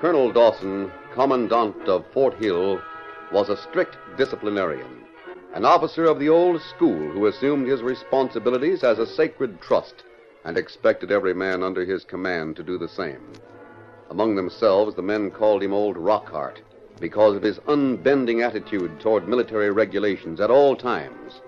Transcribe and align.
Colonel 0.00 0.30
Dawson, 0.30 0.92
Commandant 1.12 1.88
of 1.88 2.06
Fort 2.12 2.34
Hill, 2.34 2.80
was 3.32 3.48
a 3.48 3.56
strict 3.56 3.96
disciplinarian, 4.16 5.04
an 5.54 5.64
officer 5.64 6.04
of 6.04 6.20
the 6.20 6.28
old 6.28 6.62
school 6.62 7.10
who 7.10 7.26
assumed 7.26 7.66
his 7.66 7.82
responsibilities 7.82 8.84
as 8.84 9.00
a 9.00 9.06
sacred 9.06 9.60
trust 9.60 10.04
and 10.44 10.56
expected 10.56 11.10
every 11.10 11.34
man 11.34 11.64
under 11.64 11.84
his 11.84 12.04
command 12.04 12.54
to 12.54 12.62
do 12.62 12.78
the 12.78 12.86
same. 12.86 13.40
Among 14.08 14.36
themselves, 14.36 14.94
the 14.94 15.02
men 15.02 15.32
called 15.32 15.64
him 15.64 15.72
Old 15.72 15.96
Rockheart 15.96 16.58
because 17.00 17.34
of 17.34 17.42
his 17.42 17.58
unbending 17.66 18.40
attitude 18.40 19.00
toward 19.00 19.26
military 19.26 19.72
regulations 19.72 20.40
at 20.40 20.50
all 20.50 20.76
times. 20.76 21.40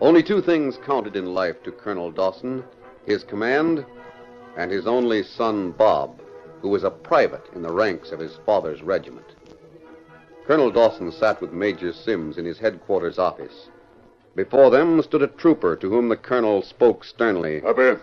Only 0.00 0.22
two 0.22 0.40
things 0.40 0.78
counted 0.86 1.16
in 1.16 1.34
life 1.34 1.64
to 1.64 1.72
Colonel 1.72 2.12
Dawson 2.12 2.62
his 3.06 3.24
command 3.24 3.84
and 4.56 4.70
his 4.70 4.86
only 4.86 5.24
son, 5.24 5.72
Bob, 5.72 6.20
who 6.60 6.68
was 6.68 6.84
a 6.84 6.90
private 6.90 7.46
in 7.54 7.62
the 7.62 7.72
ranks 7.72 8.10
of 8.10 8.20
his 8.20 8.38
father's 8.44 8.82
regiment. 8.82 9.26
Colonel 10.46 10.70
Dawson 10.70 11.12
sat 11.12 11.40
with 11.40 11.52
Major 11.52 11.92
Sims 11.92 12.38
in 12.38 12.44
his 12.44 12.58
headquarters 12.58 13.18
office. 13.18 13.68
Before 14.34 14.70
them 14.70 15.02
stood 15.02 15.22
a 15.22 15.26
trooper 15.26 15.76
to 15.76 15.90
whom 15.90 16.08
the 16.08 16.16
colonel 16.16 16.62
spoke 16.62 17.04
sternly. 17.04 17.60
Hopper, 17.60 18.00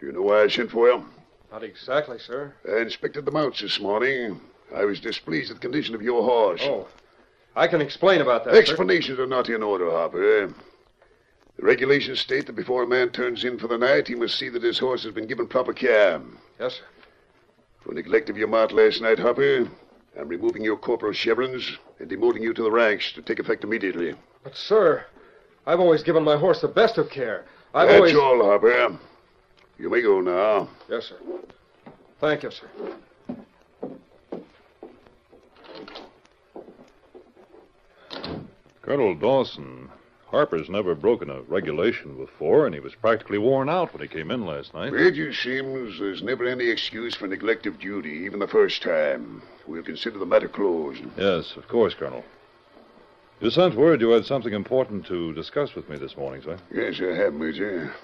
do 0.00 0.06
you 0.06 0.12
know 0.12 0.22
why 0.22 0.42
I 0.42 0.48
sent 0.48 0.70
for 0.70 0.88
you? 0.88 1.04
Not 1.52 1.62
exactly, 1.62 2.18
sir. 2.18 2.52
I 2.68 2.78
inspected 2.80 3.24
the 3.24 3.30
mounts 3.30 3.60
this 3.60 3.78
morning. 3.78 4.40
I 4.74 4.84
was 4.84 5.00
displeased 5.00 5.50
with 5.50 5.58
the 5.58 5.62
condition 5.62 5.94
of 5.94 6.02
your 6.02 6.24
horse. 6.24 6.62
Oh, 6.64 6.88
I 7.54 7.68
can 7.68 7.80
explain 7.80 8.20
about 8.20 8.44
that, 8.44 8.54
sir. 8.54 8.60
Explanations 8.60 9.20
are 9.20 9.26
not 9.26 9.48
in 9.48 9.62
order, 9.62 9.90
Hopper. 9.90 10.48
The 10.48 11.62
regulations 11.62 12.18
state 12.18 12.46
that 12.46 12.56
before 12.56 12.82
a 12.82 12.88
man 12.88 13.10
turns 13.10 13.44
in 13.44 13.58
for 13.58 13.68
the 13.68 13.78
night, 13.78 14.08
he 14.08 14.16
must 14.16 14.36
see 14.36 14.48
that 14.48 14.62
his 14.64 14.80
horse 14.80 15.04
has 15.04 15.14
been 15.14 15.28
given 15.28 15.46
proper 15.46 15.72
care. 15.72 16.20
Yes, 16.58 16.74
sir. 16.74 16.82
For 17.84 17.92
neglect 17.92 18.30
of 18.30 18.38
your 18.38 18.48
mount 18.48 18.72
last 18.72 19.02
night, 19.02 19.18
Hopper, 19.18 19.68
I'm 20.18 20.28
removing 20.28 20.64
your 20.64 20.76
corporal 20.78 21.12
chevrons 21.12 21.70
and 21.98 22.10
demoting 22.10 22.40
you 22.40 22.54
to 22.54 22.62
the 22.62 22.70
ranks 22.70 23.12
to 23.12 23.20
take 23.22 23.38
effect 23.38 23.62
immediately. 23.62 24.14
But, 24.42 24.56
sir, 24.56 25.04
I've 25.66 25.80
always 25.80 26.02
given 26.02 26.24
my 26.24 26.36
horse 26.36 26.62
the 26.62 26.68
best 26.68 26.96
of 26.96 27.10
care. 27.10 27.44
I've 27.74 27.88
That's 27.88 27.98
always. 27.98 28.14
all, 28.16 28.42
Hopper. 28.42 28.98
You 29.78 29.90
may 29.90 30.00
go 30.00 30.20
now. 30.20 30.68
Yes, 30.88 31.06
sir. 31.06 31.16
Thank 32.20 32.42
you, 32.44 32.50
sir. 32.50 32.68
Colonel 38.82 39.14
Dawson, 39.14 39.83
Harper's 40.34 40.68
never 40.68 40.96
broken 40.96 41.30
a 41.30 41.42
regulation 41.42 42.16
before, 42.16 42.66
and 42.66 42.74
he 42.74 42.80
was 42.80 42.96
practically 42.96 43.38
worn 43.38 43.68
out 43.68 43.92
when 43.92 44.02
he 44.02 44.08
came 44.08 44.32
in 44.32 44.44
last 44.44 44.74
night. 44.74 44.92
Major 44.92 45.32
Sims, 45.32 46.00
there's 46.00 46.24
never 46.24 46.44
any 46.44 46.68
excuse 46.70 47.14
for 47.14 47.28
neglect 47.28 47.66
of 47.66 47.78
duty, 47.78 48.24
even 48.24 48.40
the 48.40 48.48
first 48.48 48.82
time. 48.82 49.42
We'll 49.68 49.84
consider 49.84 50.18
the 50.18 50.26
matter 50.26 50.48
closed. 50.48 51.04
Yes, 51.16 51.54
of 51.54 51.68
course, 51.68 51.94
Colonel. 51.94 52.24
You 53.40 53.48
sent 53.50 53.76
word 53.76 54.00
you 54.00 54.10
had 54.10 54.26
something 54.26 54.52
important 54.52 55.06
to 55.06 55.32
discuss 55.34 55.76
with 55.76 55.88
me 55.88 55.98
this 55.98 56.16
morning, 56.16 56.42
sir. 56.42 56.58
Yes, 56.74 57.00
I 57.00 57.14
have, 57.14 57.34
Major. 57.34 57.94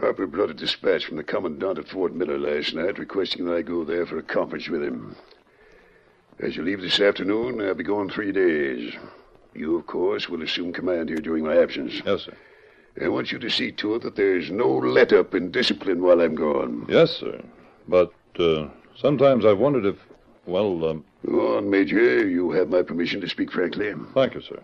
Harper 0.00 0.26
brought 0.26 0.50
a 0.50 0.54
dispatch 0.54 1.04
from 1.04 1.18
the 1.18 1.22
commandant 1.22 1.78
at 1.78 1.86
Fort 1.86 2.14
Miller 2.14 2.36
last 2.36 2.74
night 2.74 2.98
requesting 2.98 3.44
that 3.44 3.54
I 3.54 3.62
go 3.62 3.84
there 3.84 4.06
for 4.06 4.18
a 4.18 4.24
conference 4.24 4.68
with 4.68 4.82
him. 4.82 5.14
As 6.40 6.56
you 6.56 6.64
leave 6.64 6.80
this 6.80 6.98
afternoon, 6.98 7.60
I'll 7.60 7.74
be 7.74 7.84
gone 7.84 8.10
three 8.10 8.32
days. 8.32 8.92
You, 9.56 9.76
of 9.78 9.86
course, 9.86 10.28
will 10.28 10.42
assume 10.42 10.72
command 10.72 11.08
here 11.08 11.18
during 11.18 11.44
my 11.44 11.56
absence. 11.56 12.02
Yes, 12.04 12.22
sir. 12.22 12.34
I 13.02 13.08
want 13.08 13.32
you 13.32 13.38
to 13.38 13.50
see 13.50 13.72
to 13.72 13.94
it 13.96 14.02
that 14.02 14.16
there's 14.16 14.50
no 14.50 14.68
let 14.68 15.12
up 15.12 15.34
in 15.34 15.50
discipline 15.50 16.02
while 16.02 16.20
I'm 16.20 16.34
gone. 16.34 16.86
Yes, 16.88 17.10
sir. 17.16 17.40
But 17.88 18.12
uh, 18.38 18.68
sometimes 18.96 19.44
I've 19.44 19.58
wondered 19.58 19.84
if, 19.86 19.96
well, 20.46 20.84
um, 20.86 21.04
Go 21.26 21.56
on, 21.56 21.68
Major. 21.70 22.26
You 22.26 22.50
have 22.52 22.68
my 22.68 22.82
permission 22.82 23.20
to 23.20 23.28
speak 23.28 23.50
frankly. 23.52 23.92
thank 24.14 24.34
you, 24.34 24.40
sir. 24.40 24.62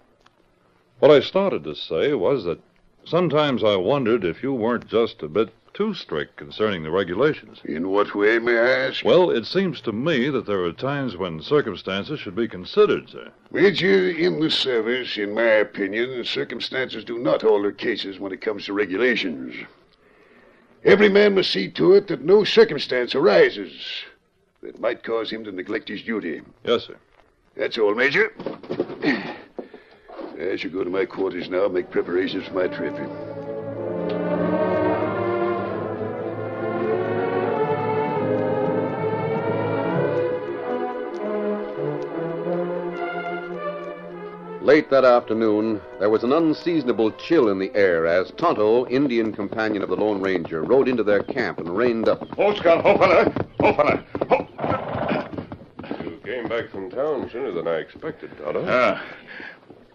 What 1.00 1.10
I 1.10 1.20
started 1.20 1.64
to 1.64 1.74
say 1.74 2.14
was 2.14 2.44
that 2.44 2.60
sometimes 3.04 3.64
I 3.64 3.76
wondered 3.76 4.24
if 4.24 4.42
you 4.42 4.52
weren't 4.52 4.86
just 4.86 5.22
a 5.22 5.28
bit 5.28 5.50
too 5.74 5.94
strict 5.94 6.36
concerning 6.36 6.82
the 6.82 6.90
regulations. 6.90 7.60
In 7.64 7.88
what 7.88 8.14
way, 8.14 8.38
may 8.38 8.58
I 8.58 8.88
ask? 8.88 9.04
Well, 9.04 9.30
it 9.30 9.46
seems 9.46 9.80
to 9.82 9.92
me 9.92 10.28
that 10.28 10.46
there 10.46 10.62
are 10.64 10.72
times 10.72 11.16
when 11.16 11.40
circumstances 11.40 12.20
should 12.20 12.34
be 12.34 12.48
considered, 12.48 13.08
sir. 13.08 13.30
Major, 13.50 14.10
in 14.10 14.40
the 14.40 14.50
service, 14.50 15.16
in 15.16 15.34
my 15.34 15.42
opinion, 15.42 16.24
circumstances 16.24 17.04
do 17.04 17.18
not 17.18 17.44
alter 17.44 17.72
cases 17.72 18.18
when 18.18 18.32
it 18.32 18.40
comes 18.40 18.66
to 18.66 18.72
regulations. 18.72 19.54
Every 20.84 21.08
man 21.08 21.34
must 21.36 21.50
see 21.50 21.68
to 21.70 21.92
it 21.94 22.08
that 22.08 22.22
no 22.22 22.44
circumstance 22.44 23.14
arises 23.14 23.72
that 24.62 24.80
might 24.80 25.02
cause 25.04 25.30
him 25.30 25.44
to 25.44 25.52
neglect 25.52 25.88
his 25.88 26.02
duty. 26.02 26.42
Yes, 26.64 26.86
sir. 26.86 26.96
That's 27.56 27.78
all, 27.78 27.94
Major. 27.94 28.32
I 29.04 30.56
shall 30.56 30.70
go 30.70 30.82
to 30.82 30.90
my 30.90 31.04
quarters 31.04 31.48
now 31.48 31.66
and 31.66 31.74
make 31.74 31.90
preparations 31.90 32.48
for 32.48 32.54
my 32.54 32.66
trip. 32.66 32.94
Late 44.62 44.90
that 44.90 45.04
afternoon, 45.04 45.80
there 45.98 46.08
was 46.08 46.22
an 46.22 46.32
unseasonable 46.32 47.10
chill 47.10 47.48
in 47.48 47.58
the 47.58 47.74
air 47.74 48.06
as 48.06 48.30
Tonto, 48.36 48.86
Indian 48.86 49.32
companion 49.32 49.82
of 49.82 49.88
the 49.88 49.96
Lone 49.96 50.20
Ranger, 50.20 50.62
rode 50.62 50.86
into 50.86 51.02
their 51.02 51.24
camp 51.24 51.58
and 51.58 51.76
reined 51.76 52.08
up. 52.08 52.20
Scout, 52.56 52.84
ho, 52.84 52.96
fella. 52.96 53.24
Ho, 53.58 53.74
fella. 53.74 54.04
Ho. 54.28 56.04
You 56.04 56.16
came 56.24 56.48
back 56.48 56.70
from 56.70 56.90
town 56.90 57.28
sooner 57.32 57.50
than 57.50 57.66
I 57.66 57.78
expected, 57.78 58.30
Tonto. 58.38 58.64
Ah. 58.68 59.04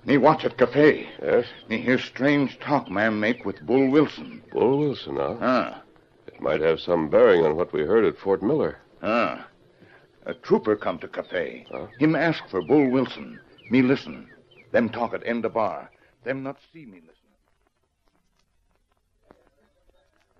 Me 0.03 0.17
watch 0.17 0.43
at 0.43 0.57
cafe. 0.57 1.07
yes? 1.23 1.45
Me 1.69 1.79
hear 1.81 1.97
strange 1.97 2.59
talk 2.59 2.91
man 2.91 3.21
make 3.21 3.45
with 3.45 3.65
Bull 3.65 3.89
Wilson. 3.89 4.43
Bull 4.51 4.79
Wilson, 4.79 5.15
huh? 5.15 5.37
Ah. 5.39 5.81
It 6.27 6.41
might 6.41 6.59
have 6.59 6.81
some 6.81 7.07
bearing 7.09 7.45
on 7.45 7.55
what 7.55 7.71
we 7.71 7.83
heard 7.83 8.03
at 8.03 8.17
Fort 8.17 8.43
Miller. 8.43 8.79
Ah. 9.01 9.47
A 10.25 10.33
trooper 10.33 10.75
come 10.75 10.99
to 10.99 11.07
cafe. 11.07 11.65
Huh? 11.71 11.87
Him 11.99 12.17
ask 12.17 12.45
for 12.49 12.61
Bull 12.61 12.89
Wilson. 12.89 13.39
Me 13.71 13.81
listen. 13.81 14.27
Them 14.71 14.89
talk 14.89 15.13
at 15.13 15.25
end 15.25 15.45
of 15.45 15.53
bar. 15.53 15.89
Them 16.23 16.43
not 16.43 16.57
see 16.73 16.85
me 16.85 16.99
listen. 16.99 17.13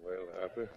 Well, 0.05 0.27
Harper, 0.39 0.69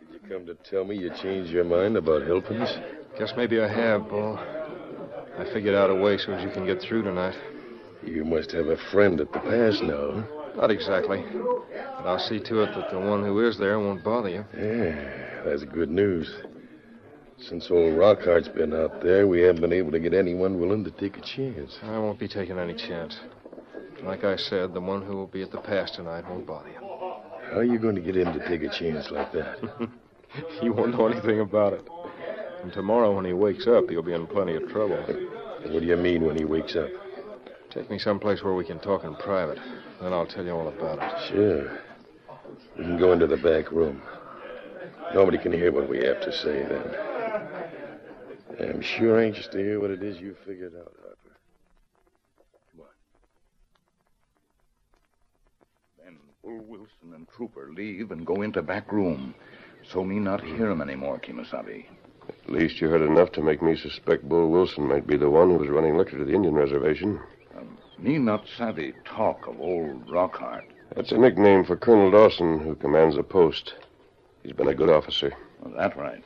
did 0.00 0.08
you 0.12 0.28
come 0.28 0.46
to 0.46 0.54
tell 0.70 0.84
me 0.84 0.96
you 0.96 1.10
changed 1.22 1.50
your 1.50 1.64
mind 1.64 1.96
about 1.96 2.26
helping 2.26 2.58
us? 2.58 2.78
Guess 3.18 3.34
maybe 3.36 3.60
I 3.60 3.68
have, 3.68 4.08
Bull. 4.08 4.38
I 5.38 5.44
figured 5.52 5.74
out 5.74 5.90
a 5.90 5.94
way 5.94 6.18
so 6.18 6.32
as 6.32 6.42
you 6.42 6.50
can 6.50 6.66
get 6.66 6.80
through 6.80 7.02
tonight. 7.02 7.36
You 8.04 8.24
must 8.24 8.52
have 8.52 8.66
a 8.66 8.76
friend 8.90 9.20
at 9.20 9.32
the 9.32 9.38
pass 9.38 9.80
now. 9.82 10.26
Not 10.56 10.70
exactly. 10.70 11.24
But 11.32 12.06
I'll 12.06 12.18
see 12.18 12.40
to 12.40 12.62
it 12.62 12.74
that 12.74 12.90
the 12.90 12.98
one 12.98 13.24
who 13.24 13.46
is 13.46 13.58
there 13.58 13.78
won't 13.78 14.04
bother 14.04 14.28
you. 14.28 14.44
Yeah, 14.56 15.44
that's 15.44 15.64
good 15.64 15.90
news. 15.90 16.30
Since 17.48 17.70
old 17.70 17.98
Rockhart's 17.98 18.48
been 18.48 18.72
out 18.72 19.02
there, 19.02 19.26
we 19.26 19.40
haven't 19.40 19.62
been 19.62 19.72
able 19.72 19.90
to 19.92 19.98
get 19.98 20.14
anyone 20.14 20.60
willing 20.60 20.84
to 20.84 20.90
take 20.92 21.16
a 21.16 21.20
chance. 21.20 21.76
I 21.82 21.98
won't 21.98 22.18
be 22.18 22.28
taking 22.28 22.58
any 22.58 22.74
chance. 22.74 23.18
Like 24.04 24.24
I 24.24 24.36
said, 24.36 24.74
the 24.74 24.80
one 24.80 25.02
who 25.02 25.16
will 25.16 25.26
be 25.26 25.42
at 25.42 25.50
the 25.50 25.58
pass 25.58 25.90
tonight 25.90 26.28
won't 26.28 26.46
bother 26.46 26.68
you. 26.68 26.78
How 27.50 27.58
are 27.58 27.64
you 27.64 27.78
going 27.78 27.96
to 27.96 28.00
get 28.00 28.16
him 28.16 28.32
to 28.32 28.48
take 28.48 28.62
a 28.62 28.68
chance 28.68 29.10
like 29.10 29.32
that? 29.32 29.58
He 30.62 30.70
won't 30.70 30.96
know 30.96 31.08
anything 31.08 31.40
about 31.40 31.74
it. 31.74 31.86
And 32.62 32.72
tomorrow, 32.72 33.14
when 33.14 33.26
he 33.26 33.34
wakes 33.34 33.66
up, 33.66 33.90
he'll 33.90 34.00
be 34.02 34.14
in 34.14 34.26
plenty 34.26 34.56
of 34.56 34.66
trouble. 34.70 34.96
what 34.96 35.80
do 35.80 35.84
you 35.86 35.96
mean 35.98 36.24
when 36.24 36.38
he 36.38 36.46
wakes 36.46 36.74
up? 36.74 36.88
Take 37.70 37.90
me 37.90 37.98
someplace 37.98 38.42
where 38.42 38.54
we 38.54 38.64
can 38.64 38.78
talk 38.78 39.04
in 39.04 39.14
private. 39.16 39.58
Then 40.00 40.14
I'll 40.14 40.26
tell 40.26 40.42
you 40.42 40.52
all 40.52 40.68
about 40.68 41.00
it. 41.02 41.32
Sure. 41.34 41.78
We 42.78 42.84
can 42.84 42.98
go 42.98 43.12
into 43.12 43.26
the 43.26 43.36
back 43.36 43.70
room. 43.70 44.00
Nobody 45.12 45.36
can 45.36 45.52
hear 45.52 45.70
what 45.70 45.86
we 45.86 45.98
have 45.98 46.22
to 46.22 46.32
say 46.32 46.62
then. 46.62 47.11
I'm 48.60 48.82
sure 48.82 49.20
anxious 49.20 49.48
to 49.48 49.58
hear 49.58 49.80
what 49.80 49.90
it 49.90 50.02
is 50.02 50.20
you 50.20 50.36
figured 50.46 50.74
out, 50.74 50.92
Harper. 51.00 51.36
Come 52.72 52.80
on. 52.80 52.86
Then 56.04 56.18
Bull 56.42 56.64
Wilson 56.66 57.14
and 57.14 57.28
trooper 57.28 57.70
leave 57.74 58.10
and 58.10 58.26
go 58.26 58.42
into 58.42 58.62
back 58.62 58.92
room. 58.92 59.34
So 59.90 60.04
me 60.04 60.18
not 60.18 60.42
hear 60.42 60.70
'em 60.70 60.80
anymore, 60.80 61.18
Kemosabe. 61.18 61.86
At 62.28 62.52
least 62.52 62.80
you 62.80 62.88
heard 62.88 63.02
enough 63.02 63.32
to 63.32 63.42
make 63.42 63.62
me 63.62 63.76
suspect 63.76 64.28
Bull 64.28 64.48
Wilson 64.50 64.86
might 64.86 65.06
be 65.06 65.16
the 65.16 65.30
one 65.30 65.50
who 65.50 65.56
was 65.56 65.68
running 65.68 65.96
liquor 65.96 66.18
to 66.18 66.24
the 66.24 66.34
Indian 66.34 66.54
reservation. 66.54 67.20
Um, 67.56 67.76
me 67.98 68.18
not 68.18 68.46
savvy 68.56 68.92
talk 69.04 69.46
of 69.48 69.60
old 69.60 70.08
Rockhart. 70.08 70.64
That's 70.94 71.12
a 71.12 71.18
nickname 71.18 71.64
for 71.64 71.76
Colonel 71.76 72.10
Dawson, 72.10 72.60
who 72.60 72.74
commands 72.74 73.16
the 73.16 73.22
post. 73.22 73.74
He's 74.42 74.52
been 74.52 74.68
a 74.68 74.74
good 74.74 74.90
officer. 74.90 75.32
Well, 75.60 75.74
that 75.76 75.96
right. 75.96 76.22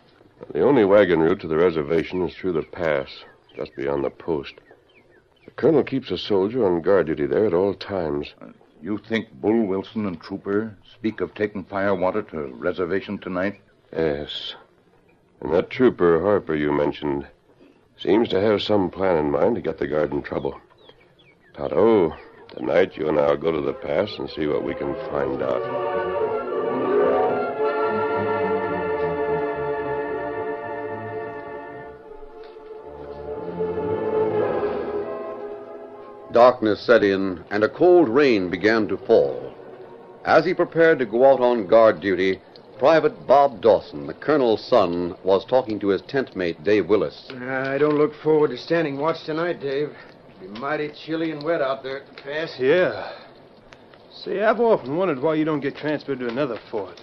The 0.53 0.62
only 0.62 0.85
wagon 0.85 1.21
route 1.21 1.41
to 1.41 1.49
the 1.49 1.56
reservation 1.56 2.23
is 2.23 2.35
through 2.35 2.53
the 2.53 2.62
pass, 2.62 3.09
just 3.55 3.75
beyond 3.75 4.05
the 4.05 4.11
post. 4.11 4.55
The 5.44 5.50
colonel 5.53 5.83
keeps 5.83 6.11
a 6.11 6.19
soldier 6.19 6.67
on 6.67 6.83
guard 6.83 7.06
duty 7.06 7.27
there 7.27 7.47
at 7.47 7.55
all 7.55 7.75
times. 7.75 8.35
Uh, 8.41 8.49
you 8.83 8.99
think 8.99 9.33
Bull 9.33 9.67
Wilson 9.67 10.06
and 10.06 10.21
Trooper 10.21 10.77
speak 10.93 11.21
of 11.21 11.35
taking 11.35 11.65
firewater 11.65 12.23
to 12.23 12.55
reservation 12.55 13.19
tonight? 13.19 13.61
Yes. 13.93 14.55
And 15.41 15.53
that 15.53 15.71
trooper, 15.71 16.21
Harper, 16.21 16.55
you 16.55 16.73
mentioned, 16.73 17.27
seems 17.99 18.29
to 18.29 18.41
have 18.41 18.62
some 18.62 18.91
plan 18.91 19.17
in 19.17 19.31
mind 19.31 19.55
to 19.55 19.61
get 19.61 19.79
the 19.79 19.87
guard 19.87 20.12
in 20.12 20.23
trouble. 20.23 20.61
Tonto, 21.55 21.77
oh, 21.77 22.17
tonight 22.55 22.97
you 22.97 23.09
and 23.09 23.19
I'll 23.19 23.37
go 23.37 23.53
to 23.53 23.61
the 23.61 23.73
pass 23.73 24.19
and 24.19 24.29
see 24.29 24.47
what 24.47 24.65
we 24.65 24.75
can 24.75 24.94
find 25.11 25.43
out. 25.43 26.46
Darkness 36.37 36.83
set 36.83 37.03
in, 37.03 37.43
and 37.50 37.65
a 37.65 37.69
cold 37.69 38.11
rain 38.11 38.50
began 38.50 38.87
to 38.88 38.99
fall. 38.99 39.55
As 40.27 40.44
he 40.44 40.53
prepared 40.53 40.99
to 40.99 41.06
go 41.06 41.33
out 41.33 41.41
on 41.41 41.67
guard 41.67 41.99
duty, 42.03 42.43
Private 42.79 43.27
Bob 43.27 43.62
Dawson, 43.62 44.06
the 44.06 44.12
colonel's 44.12 44.62
son, 44.62 45.17
was 45.25 45.47
talking 45.47 45.81
to 45.81 45.88
his 45.88 46.03
tent 46.03 46.37
mate, 46.37 46.62
Dave 46.62 46.91
Willis. 46.91 47.31
Uh, 47.31 47.71
I 47.71 47.79
don't 47.79 47.97
look 47.97 48.15
forward 48.17 48.50
to 48.50 48.59
standing 48.59 48.99
watch 48.99 49.25
tonight, 49.25 49.62
Dave. 49.62 49.97
It'll 50.43 50.53
be 50.53 50.61
mighty 50.61 50.91
chilly 50.91 51.31
and 51.31 51.43
wet 51.43 51.62
out 51.62 51.83
there 51.83 52.03
at 52.03 52.06
the 52.15 52.21
pass. 52.21 52.55
Yeah. 52.59 53.12
See, 54.12 54.38
I've 54.38 54.61
often 54.61 54.94
wondered 54.99 55.23
why 55.23 55.37
you 55.37 55.47
don't 55.47 55.61
get 55.61 55.75
transferred 55.75 56.19
to 56.19 56.29
another 56.29 56.61
fort. 56.71 57.00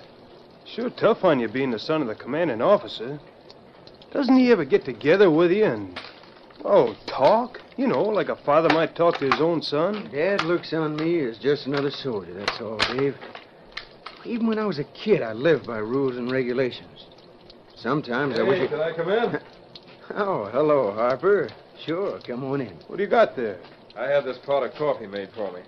Sure 0.63 0.91
tough 0.91 1.23
on 1.23 1.39
you 1.39 1.47
being 1.47 1.71
the 1.71 1.79
son 1.79 2.03
of 2.03 2.07
the 2.07 2.13
commanding 2.13 2.61
officer. 2.61 3.19
Doesn't 4.11 4.37
he 4.37 4.51
ever 4.51 4.63
get 4.63 4.85
together 4.85 5.31
with 5.31 5.51
you 5.51 5.65
and, 5.65 5.99
oh, 6.63 6.95
talk? 7.07 7.59
You 7.77 7.87
know, 7.87 8.03
like 8.03 8.29
a 8.29 8.35
father 8.35 8.69
might 8.69 8.95
talk 8.95 9.17
to 9.19 9.25
his 9.29 9.41
own 9.41 9.61
son? 9.61 10.09
Dad 10.11 10.43
looks 10.43 10.73
on 10.73 10.95
me 10.95 11.19
as 11.21 11.37
just 11.37 11.65
another 11.67 11.91
soldier, 11.91 12.33
that's 12.33 12.61
all, 12.61 12.77
Dave. 12.97 13.15
Even 14.25 14.47
when 14.47 14.59
I 14.59 14.65
was 14.65 14.79
a 14.79 14.83
kid, 14.85 15.21
I 15.21 15.33
lived 15.33 15.67
by 15.67 15.77
rules 15.79 16.15
and 16.17 16.31
regulations. 16.31 17.07
Sometimes 17.75 18.39
I 18.39 18.43
wish 18.43 18.59
Hey, 18.59 18.65
it... 18.65 18.69
can 18.69 18.79
I 18.79 18.93
come 18.93 19.09
in? 19.09 19.39
Oh, 20.15 20.49
hello, 20.51 20.91
Harper. 20.91 21.49
Sure, 21.85 22.19
come 22.27 22.43
on 22.43 22.59
in. 22.59 22.77
What 22.87 22.97
do 22.97 23.03
you 23.03 23.09
got 23.09 23.37
there? 23.37 23.57
I 23.95 24.03
had 24.05 24.25
this 24.25 24.37
pot 24.45 24.61
of 24.63 24.73
coffee 24.75 25.07
made 25.07 25.29
for 25.33 25.49
me. 25.53 25.61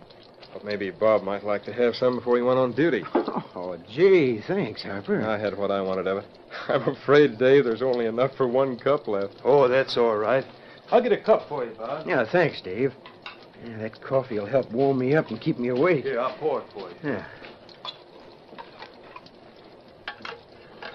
But 0.53 0.65
maybe 0.65 0.91
Bob 0.91 1.24
might 1.24 1.45
like 1.45 1.63
to 1.65 1.74
have 1.74 1.95
some 1.95 2.15
before 2.17 2.36
he 2.36 2.43
went 2.43 2.60
on 2.60 2.74
duty. 2.74 3.03
Oh, 3.57 3.77
gee, 3.89 4.41
thanks, 4.45 4.83
Harper. 4.83 5.25
I 5.25 5.38
had 5.38 5.57
what 5.57 5.71
I 5.71 5.79
wanted 5.79 6.07
of 6.07 6.17
it. 6.17 6.25
I'm 6.67 6.89
afraid, 6.89 7.38
Dave, 7.38 7.63
there's 7.63 7.81
only 7.81 8.05
enough 8.05 8.36
for 8.36 8.45
one 8.50 8.77
cup 8.77 9.07
left. 9.07 9.36
Oh, 9.45 9.69
that's 9.69 9.95
all 9.95 10.17
right. 10.17 10.43
I'll 10.92 11.01
get 11.01 11.12
a 11.12 11.18
cup 11.18 11.48
for 11.50 11.65
you, 11.65 11.72
Bob. 11.72 12.08
Yeah, 12.08 12.25
thanks, 12.32 12.62
Dave. 12.62 12.94
Yeah, 13.65 13.77
that 13.80 14.01
coffee 14.01 14.39
will 14.39 14.46
help 14.46 14.72
warm 14.72 15.00
me 15.00 15.15
up 15.15 15.30
and 15.30 15.39
keep 15.42 15.58
me 15.58 15.70
awake. 15.70 16.04
Here, 16.04 16.20
I'll 16.20 16.38
pour 16.38 16.62
it 16.62 16.68
for 16.74 16.89
you. 16.89 16.96
Yeah. 17.04 17.25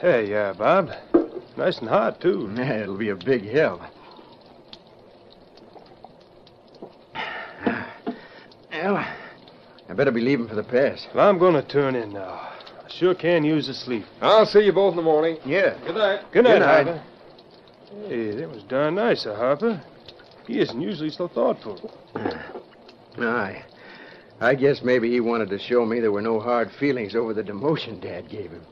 Hey, 0.00 0.30
yeah, 0.30 0.52
Bob. 0.52 0.90
Nice 1.56 1.78
and 1.78 1.88
hot, 1.88 2.20
too. 2.20 2.52
Yeah, 2.56 2.82
it'll 2.82 2.96
be 2.96 3.10
a 3.10 3.16
big 3.16 3.44
help. 3.50 3.80
Well, 8.72 8.96
I 8.96 9.92
better 9.94 10.10
be 10.10 10.20
leaving 10.22 10.48
for 10.48 10.54
the 10.54 10.62
pass. 10.62 11.06
Well, 11.14 11.28
I'm 11.28 11.38
going 11.38 11.54
to 11.54 11.62
turn 11.62 11.94
in 11.96 12.12
now. 12.12 12.30
I 12.32 12.88
sure 12.88 13.14
can 13.14 13.44
use 13.44 13.68
a 13.68 13.74
sleep. 13.74 14.06
I'll 14.22 14.46
see 14.46 14.60
you 14.60 14.72
both 14.72 14.92
in 14.92 14.96
the 14.96 15.02
morning. 15.02 15.36
Yeah. 15.44 15.76
Good 15.86 15.96
night. 15.96 16.20
Good 16.32 16.44
night, 16.44 16.84
Good 16.84 16.86
night. 16.86 17.02
Hey, 17.90 18.30
that 18.32 18.48
was 18.48 18.62
darn 18.64 18.94
nice 18.94 19.26
of 19.26 19.36
Harper. 19.36 19.82
He 20.46 20.60
isn't 20.60 20.80
usually 20.80 21.10
so 21.10 21.26
thoughtful. 21.26 21.92
Aye. 23.18 23.64
I 24.40 24.54
guess 24.54 24.82
maybe 24.82 25.10
he 25.10 25.20
wanted 25.20 25.50
to 25.50 25.58
show 25.58 25.84
me 25.84 26.00
there 26.00 26.12
were 26.12 26.22
no 26.22 26.40
hard 26.40 26.70
feelings 26.72 27.14
over 27.14 27.34
the 27.34 27.42
demotion 27.42 28.00
Dad 28.00 28.28
gave 28.28 28.52
him. 28.52 28.64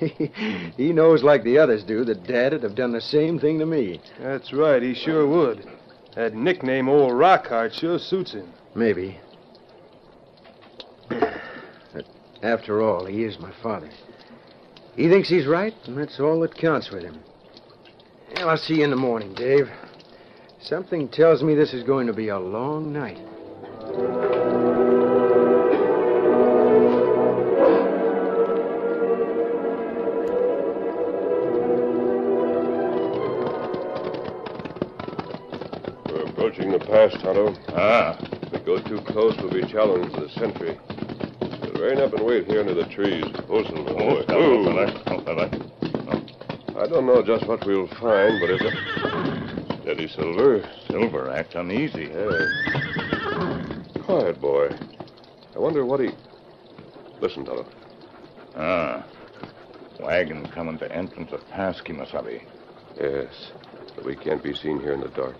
he 0.76 0.92
knows, 0.92 1.22
like 1.22 1.44
the 1.44 1.58
others 1.58 1.82
do, 1.82 2.04
that 2.04 2.26
Dad 2.26 2.52
would 2.52 2.62
have 2.62 2.74
done 2.74 2.92
the 2.92 3.00
same 3.00 3.38
thing 3.38 3.58
to 3.58 3.66
me. 3.66 4.00
That's 4.20 4.52
right, 4.52 4.82
he 4.82 4.94
sure 4.94 5.26
would. 5.26 5.66
That 6.14 6.34
nickname, 6.34 6.88
Old 6.88 7.12
Rockhart, 7.12 7.72
sure 7.72 7.98
suits 7.98 8.32
him. 8.32 8.52
Maybe. 8.74 9.18
But 11.94 12.06
after 12.42 12.82
all, 12.82 13.06
he 13.06 13.24
is 13.24 13.38
my 13.38 13.52
father. 13.62 13.88
He 14.96 15.08
thinks 15.08 15.28
he's 15.28 15.46
right, 15.46 15.74
and 15.86 15.96
that's 15.96 16.20
all 16.20 16.40
that 16.40 16.56
counts 16.56 16.90
with 16.90 17.02
him. 17.02 17.20
Well, 18.36 18.50
I'll 18.50 18.56
see 18.58 18.74
you 18.74 18.84
in 18.84 18.90
the 18.90 18.96
morning, 18.96 19.32
Dave. 19.34 19.70
Something 20.60 21.08
tells 21.08 21.42
me 21.42 21.54
this 21.54 21.72
is 21.72 21.82
going 21.82 22.06
to 22.08 22.12
be 22.12 22.28
a 22.28 22.38
long 22.38 22.92
night. 22.92 23.18
We're 36.10 36.24
approaching 36.26 36.70
the 36.72 36.78
pass, 36.80 37.12
Tonto. 37.22 37.54
Ah. 37.68 38.18
The 38.50 38.58
Go 38.58 38.78
too 38.82 39.00
close, 39.06 39.36
we'll 39.38 39.52
be 39.52 39.62
challenged 39.70 40.14
to 40.16 40.22
the 40.22 40.28
sentry. 40.30 40.78
We'll 41.40 41.82
rein 41.82 41.98
up 41.98 42.12
and 42.12 42.26
wait 42.26 42.46
here 42.46 42.60
under 42.60 42.74
the 42.74 42.86
trees. 42.86 43.24
Oh, 43.48 43.62
Silver, 43.62 43.94
boy. 43.94 44.24
Oh, 44.28 44.60
Ooh. 44.60 44.64
fella. 44.64 45.02
Oh, 45.06 45.20
fella. 45.24 45.83
I 46.76 46.86
don't 46.86 47.06
know 47.06 47.22
just 47.22 47.46
what 47.46 47.64
we'll 47.64 47.86
find, 47.86 48.40
but 48.40 48.50
it's 48.50 48.64
a... 48.64 49.82
Steady, 49.82 50.08
Silver. 50.08 50.68
Silver 50.88 51.30
acts 51.30 51.54
uneasy. 51.54 52.10
Yeah. 52.12 53.82
Quiet, 54.04 54.40
boy. 54.40 54.70
I 55.54 55.58
wonder 55.58 55.84
what 55.84 56.00
he... 56.00 56.10
Listen, 57.20 57.44
Tonto. 57.44 57.66
Ah. 58.56 59.04
Wagon 60.00 60.46
coming 60.48 60.78
to 60.78 60.92
entrance 60.92 61.32
of 61.32 61.48
Pass 61.50 61.80
Kemosabe. 61.80 62.42
Yes, 63.00 63.52
but 63.94 64.04
we 64.04 64.16
can't 64.16 64.42
be 64.42 64.54
seen 64.54 64.80
here 64.80 64.92
in 64.92 65.00
the 65.00 65.08
dark. 65.08 65.36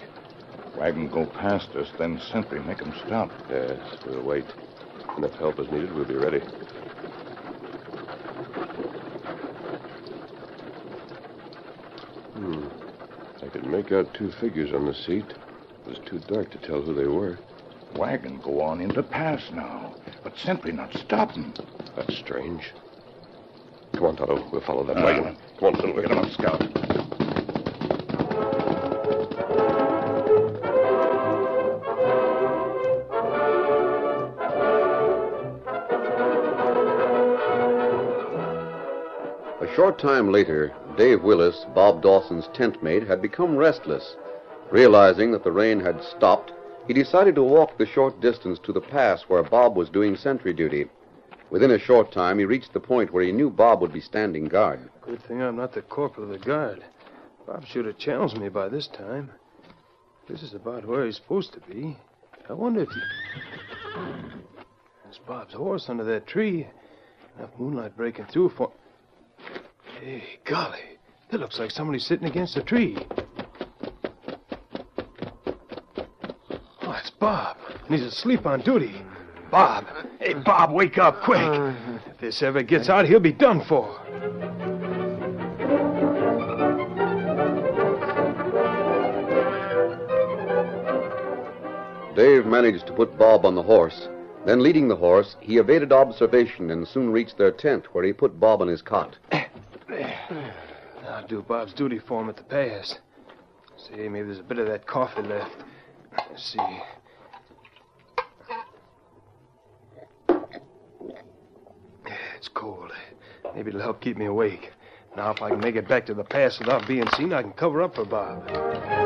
Wagon 0.76 1.08
go 1.08 1.26
past 1.26 1.70
us, 1.76 1.88
then 1.98 2.20
sentry 2.32 2.60
make 2.60 2.82
'em 2.82 2.92
stop. 3.06 3.30
Yes, 3.48 3.78
we'll 4.06 4.22
wait. 4.22 4.46
And 5.16 5.24
if 5.24 5.32
help 5.34 5.58
is 5.60 5.70
needed, 5.70 5.94
we'll 5.94 6.04
be 6.04 6.14
ready. 6.14 6.40
Hmm. 12.34 12.66
I 13.42 13.48
could 13.48 13.66
make 13.84 13.92
out 13.92 14.14
two 14.14 14.30
figures 14.40 14.72
on 14.72 14.86
the 14.86 14.94
seat. 14.94 15.26
It 15.28 15.86
was 15.86 15.98
too 16.06 16.18
dark 16.20 16.50
to 16.52 16.58
tell 16.58 16.80
who 16.80 16.94
they 16.94 17.06
were. 17.06 17.38
Wagon 17.96 18.40
go 18.42 18.62
on 18.62 18.80
into 18.80 19.02
pass 19.02 19.42
now, 19.52 19.94
but 20.22 20.36
simply 20.38 20.72
not 20.72 20.92
stopping. 20.94 21.52
That's 21.94 22.16
strange. 22.16 22.72
Come 23.92 24.06
on, 24.06 24.16
Tonto. 24.16 24.48
We'll 24.50 24.62
follow 24.62 24.84
that 24.84 24.96
Ah. 24.96 25.04
wagon. 25.04 25.36
Come 25.58 25.74
on, 25.74 25.80
Silver. 25.80 26.02
him 26.02 26.18
up, 26.18 26.30
Scout. 26.30 26.62
A 39.60 39.76
short 39.76 39.98
time 39.98 40.30
later, 40.32 40.72
Dave 40.96 41.22
Willis, 41.22 41.66
Bob 41.74 42.02
Dawson's 42.02 42.48
tent 42.54 42.82
mate, 42.82 43.06
had 43.06 43.20
become 43.20 43.56
restless. 43.56 44.16
Realizing 44.70 45.32
that 45.32 45.42
the 45.42 45.52
rain 45.52 45.80
had 45.80 46.02
stopped, 46.02 46.52
he 46.86 46.92
decided 46.92 47.34
to 47.34 47.42
walk 47.42 47.76
the 47.76 47.86
short 47.86 48.20
distance 48.20 48.58
to 48.60 48.72
the 48.72 48.80
pass 48.80 49.22
where 49.22 49.42
Bob 49.42 49.76
was 49.76 49.90
doing 49.90 50.16
sentry 50.16 50.52
duty. 50.52 50.88
Within 51.50 51.72
a 51.72 51.78
short 51.78 52.12
time, 52.12 52.38
he 52.38 52.44
reached 52.44 52.72
the 52.72 52.80
point 52.80 53.12
where 53.12 53.24
he 53.24 53.32
knew 53.32 53.50
Bob 53.50 53.80
would 53.80 53.92
be 53.92 54.00
standing 54.00 54.46
guard. 54.46 54.88
Good 55.02 55.22
thing 55.22 55.42
I'm 55.42 55.56
not 55.56 55.72
the 55.72 55.82
corporal 55.82 56.32
of 56.32 56.38
the 56.38 56.44
guard. 56.44 56.84
Bob 57.46 57.64
should 57.64 57.86
have 57.86 57.98
challenged 57.98 58.38
me 58.38 58.48
by 58.48 58.68
this 58.68 58.86
time. 58.86 59.30
This 60.28 60.42
is 60.42 60.54
about 60.54 60.86
where 60.86 61.04
he's 61.04 61.16
supposed 61.16 61.52
to 61.52 61.60
be. 61.60 61.96
I 62.48 62.52
wonder 62.52 62.82
if 62.82 62.88
he. 62.88 63.00
There's 65.04 65.18
Bob's 65.26 65.54
horse 65.54 65.88
under 65.88 66.04
that 66.04 66.26
tree. 66.26 66.66
Enough 67.38 67.50
moonlight 67.58 67.96
breaking 67.96 68.26
through 68.26 68.50
for. 68.50 68.72
Hey, 70.00 70.22
golly. 70.44 70.80
That 71.30 71.40
looks 71.40 71.58
like 71.58 71.70
somebody 71.70 71.98
sitting 71.98 72.26
against 72.26 72.56
a 72.56 72.62
tree. 72.62 72.96
Oh, 76.82 76.92
it's 76.92 77.10
Bob. 77.10 77.56
And 77.86 77.94
he's 77.94 78.04
asleep 78.04 78.46
on 78.46 78.60
duty. 78.60 78.94
Bob. 79.50 79.86
Hey, 80.20 80.34
Bob, 80.34 80.72
wake 80.72 80.98
up 80.98 81.22
quick. 81.22 81.38
Uh. 81.38 81.74
If 82.06 82.18
this 82.18 82.42
ever 82.42 82.62
gets 82.62 82.88
out, 82.88 83.06
he'll 83.06 83.20
be 83.20 83.32
done 83.32 83.64
for. 83.64 84.00
Dave 92.16 92.46
managed 92.46 92.86
to 92.86 92.92
put 92.92 93.18
Bob 93.18 93.44
on 93.44 93.54
the 93.54 93.62
horse. 93.62 94.08
Then, 94.46 94.62
leading 94.62 94.88
the 94.88 94.96
horse, 94.96 95.36
he 95.40 95.56
evaded 95.56 95.92
observation 95.92 96.70
and 96.70 96.86
soon 96.86 97.10
reached 97.10 97.38
their 97.38 97.50
tent, 97.50 97.94
where 97.94 98.04
he 98.04 98.12
put 98.12 98.38
Bob 98.38 98.60
on 98.60 98.68
his 98.68 98.82
cot. 98.82 99.16
I'll 101.24 101.28
do 101.28 101.40
Bob's 101.40 101.72
duty 101.72 101.98
for 101.98 102.20
him 102.20 102.28
at 102.28 102.36
the 102.36 102.42
pass. 102.42 102.98
See, 103.78 103.96
maybe 104.10 104.26
there's 104.26 104.40
a 104.40 104.42
bit 104.42 104.58
of 104.58 104.66
that 104.66 104.86
coffee 104.86 105.22
left. 105.22 105.56
Let's 106.18 106.52
see. 106.52 106.58
It's 112.36 112.48
cold. 112.48 112.92
Maybe 113.54 113.70
it'll 113.70 113.80
help 113.80 114.02
keep 114.02 114.18
me 114.18 114.26
awake. 114.26 114.72
Now, 115.16 115.30
if 115.30 115.40
I 115.40 115.48
can 115.48 115.60
make 115.60 115.76
it 115.76 115.88
back 115.88 116.04
to 116.06 116.14
the 116.14 116.24
pass 116.24 116.58
without 116.58 116.86
being 116.86 117.08
seen, 117.16 117.32
I 117.32 117.40
can 117.40 117.52
cover 117.52 117.80
up 117.80 117.94
for 117.94 118.04
Bob. 118.04 119.03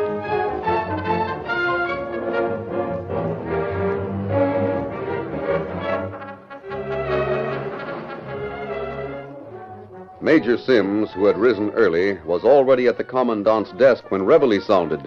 Major 10.21 10.59
Sims, 10.59 11.11
who 11.13 11.27
had 11.27 11.39
risen 11.39 11.71
early, 11.71 12.15
was 12.25 12.43
already 12.43 12.89
at 12.89 12.99
the 12.99 13.05
commandant's 13.05 13.71
desk 13.73 14.11
when 14.11 14.25
reveille 14.25 14.61
sounded. 14.61 15.01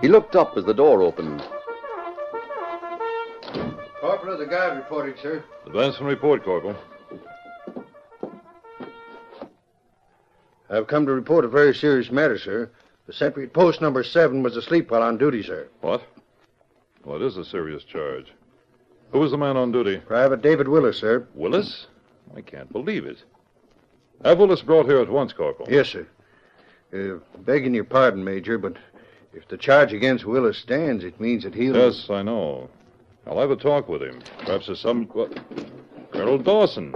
He 0.00 0.08
looked 0.08 0.34
up 0.34 0.56
as 0.56 0.64
the 0.64 0.74
door 0.74 1.02
opened. 1.02 1.42
Corporal 4.00 4.34
of 4.34 4.38
the 4.40 4.46
guard 4.46 4.76
reporting, 4.76 5.14
sir. 5.22 5.44
Advance 5.66 5.98
and 5.98 6.06
report, 6.08 6.44
Corporal. 6.44 6.76
I've 10.70 10.86
come 10.86 11.06
to 11.06 11.12
report 11.12 11.44
a 11.44 11.48
very 11.48 11.74
serious 11.74 12.10
matter, 12.10 12.38
sir. 12.38 12.70
The 13.06 13.12
sentry 13.12 13.44
at 13.44 13.52
post 13.52 13.80
number 13.80 14.02
seven 14.02 14.42
was 14.42 14.56
asleep 14.56 14.90
while 14.90 15.02
on 15.02 15.18
duty, 15.18 15.42
sir. 15.42 15.68
What? 15.80 16.02
Well, 17.04 17.16
it 17.16 17.22
is 17.22 17.36
a 17.36 17.44
serious 17.44 17.84
charge. 17.84 18.32
Who 19.12 19.20
was 19.20 19.30
the 19.30 19.38
man 19.38 19.56
on 19.56 19.72
duty? 19.72 19.98
Private 19.98 20.42
David 20.42 20.68
Willis, 20.68 20.98
sir. 20.98 21.26
Willis? 21.34 21.86
I 22.36 22.42
can't 22.42 22.70
believe 22.70 23.06
it. 23.06 23.22
Have 24.24 24.38
Willis 24.38 24.62
brought 24.62 24.86
here 24.86 25.00
at 25.00 25.08
once, 25.08 25.32
Corporal. 25.32 25.68
Yes, 25.70 25.88
sir. 25.88 26.06
Uh, 26.92 27.18
begging 27.40 27.74
your 27.74 27.84
pardon, 27.84 28.24
Major, 28.24 28.58
but 28.58 28.76
if 29.32 29.46
the 29.48 29.56
charge 29.56 29.92
against 29.92 30.24
Willis 30.24 30.58
stands, 30.58 31.04
it 31.04 31.20
means 31.20 31.44
that 31.44 31.54
he'll. 31.54 31.76
Yes, 31.76 32.08
I 32.10 32.22
know. 32.22 32.68
I'll 33.26 33.40
have 33.40 33.50
a 33.50 33.56
talk 33.56 33.88
with 33.88 34.02
him. 34.02 34.20
Perhaps 34.38 34.66
there's 34.66 34.80
some. 34.80 35.06
Colonel 36.12 36.38
Dawson. 36.38 36.94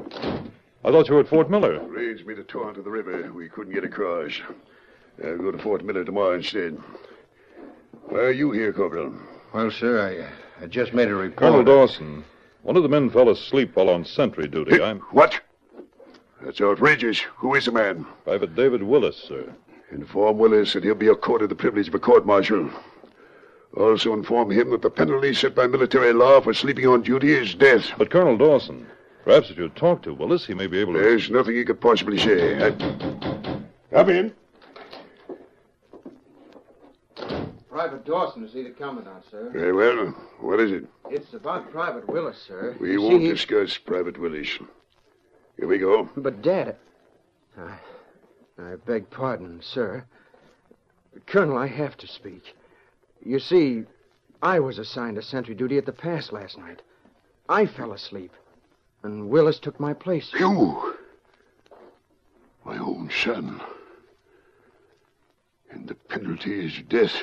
I 0.85 0.91
thought 0.91 1.09
you 1.09 1.15
were 1.15 1.21
at 1.21 1.29
Fort 1.29 1.51
Miller. 1.51 1.79
Rains 1.81 2.25
made 2.25 2.39
a 2.39 2.45
torrent 2.45 2.79
of 2.79 2.85
the 2.85 2.91
river. 2.91 3.31
We 3.33 3.49
couldn't 3.49 3.75
get 3.75 3.85
across. 3.85 4.33
I'll 5.25 5.37
go 5.39 5.53
to 5.53 5.59
Fort 5.59 5.85
Miller 5.85 6.05
tomorrow 6.05 6.35
instead. 6.35 6.77
Why 8.07 8.19
are 8.19 8.33
you 8.33 8.51
here, 8.51 8.73
Corporal? 8.73 9.15
Well, 9.53 9.71
sir, 9.71 10.27
I, 10.61 10.65
I 10.65 10.67
just 10.67 10.95
made 10.95 11.09
a 11.09 11.15
report. 11.15 11.37
Colonel 11.37 11.63
Dawson, 11.65 12.25
one 12.63 12.77
of 12.77 12.83
the 12.83 12.89
men 12.89 13.11
fell 13.11 13.29
asleep 13.29 13.77
while 13.77 13.91
on 13.91 14.05
sentry 14.05 14.49
duty. 14.49 14.83
I'm 14.83 15.01
What? 15.11 15.39
That's 16.45 16.61
outrageous. 16.61 17.21
Who 17.39 17.55
is 17.55 17.67
the 17.67 17.73
man? 17.73 18.07
Private 18.25 18.55
David 18.57 18.83
Willis, 18.83 19.17
sir. 19.17 19.53
Inform 19.91 20.39
Willis 20.39 20.73
that 20.73 20.85
he'll 20.85 20.95
be 20.95 21.09
accorded 21.09 21.51
the 21.51 21.55
privilege 21.55 21.89
of 21.89 21.95
a 21.95 21.99
court 21.99 22.27
martial. 22.27 22.71
Also 23.77 24.13
inform 24.13 24.51
him 24.51 24.71
that 24.71 24.83
the 24.83 24.91
penalty 24.91 25.33
set 25.35 25.55
by 25.55 25.67
military 25.67 26.13
law 26.13 26.41
for 26.41 26.53
sleeping 26.53 26.87
on 26.87 27.03
duty 27.03 27.33
is 27.33 27.55
death. 27.55 27.87
But 27.97 28.11
Colonel 28.11 28.37
Dawson, 28.37 28.87
perhaps 29.25 29.51
if 29.51 29.57
you 29.59 29.69
talk 29.71 30.03
to 30.03 30.15
Willis, 30.15 30.47
he 30.47 30.55
may 30.55 30.67
be 30.67 30.79
able 30.79 30.95
to. 30.95 30.99
There's 30.99 31.31
nothing 31.31 31.55
he 31.57 31.65
could 31.65 31.81
possibly 31.81 32.19
say. 32.19 32.67
I... 32.67 32.71
Come 33.93 34.11
in. 34.11 34.33
Private 37.71 38.05
Dawson 38.05 38.45
is 38.45 38.53
see 38.53 38.63
the 38.63 38.71
commandant, 38.71 39.25
sir. 39.31 39.51
Very 39.53 39.73
well. 39.73 40.15
What 40.41 40.61
is 40.61 40.73
it? 40.73 40.85
It's 41.11 41.33
about 41.33 41.71
Private 41.71 42.07
Willis, 42.09 42.37
sir. 42.47 42.77
We 42.81 42.93
You 42.93 43.03
won't 43.03 43.23
he- 43.23 43.29
discuss 43.31 43.79
Private 43.79 44.19
Willis. 44.19 44.49
Here 45.57 45.69
we 45.69 45.79
go. 45.79 46.09
But, 46.17 46.43
Dad, 46.43 46.77
I, 47.57 47.75
I 48.59 48.77
beg 48.87 49.11
pardon, 49.11 49.61
sir. 49.63 50.05
Colonel, 51.27 51.59
I 51.59 51.67
have 51.67 51.97
to 51.99 52.07
speak. 52.07 52.57
You 53.25 53.39
see, 53.39 53.85
I 54.43 54.59
was 54.59 54.79
assigned 54.79 55.17
to 55.17 55.23
sentry 55.23 55.55
duty 55.55 55.79
at 55.79 55.87
the 55.87 55.93
pass 55.93 56.33
last 56.33 56.59
night. 56.59 56.83
I 57.49 57.67
fell 57.67 57.93
asleep, 57.93 58.33
and 59.03 59.29
Willis 59.29 59.59
took 59.59 59.79
my 59.79 59.93
place. 59.93 60.33
You, 60.39 60.97
my 62.65 62.79
own 62.79 63.11
son. 63.11 63.61
And 65.71 65.89
the 65.89 65.95
penalty 65.95 66.67
is 66.67 66.81
death. 66.89 67.23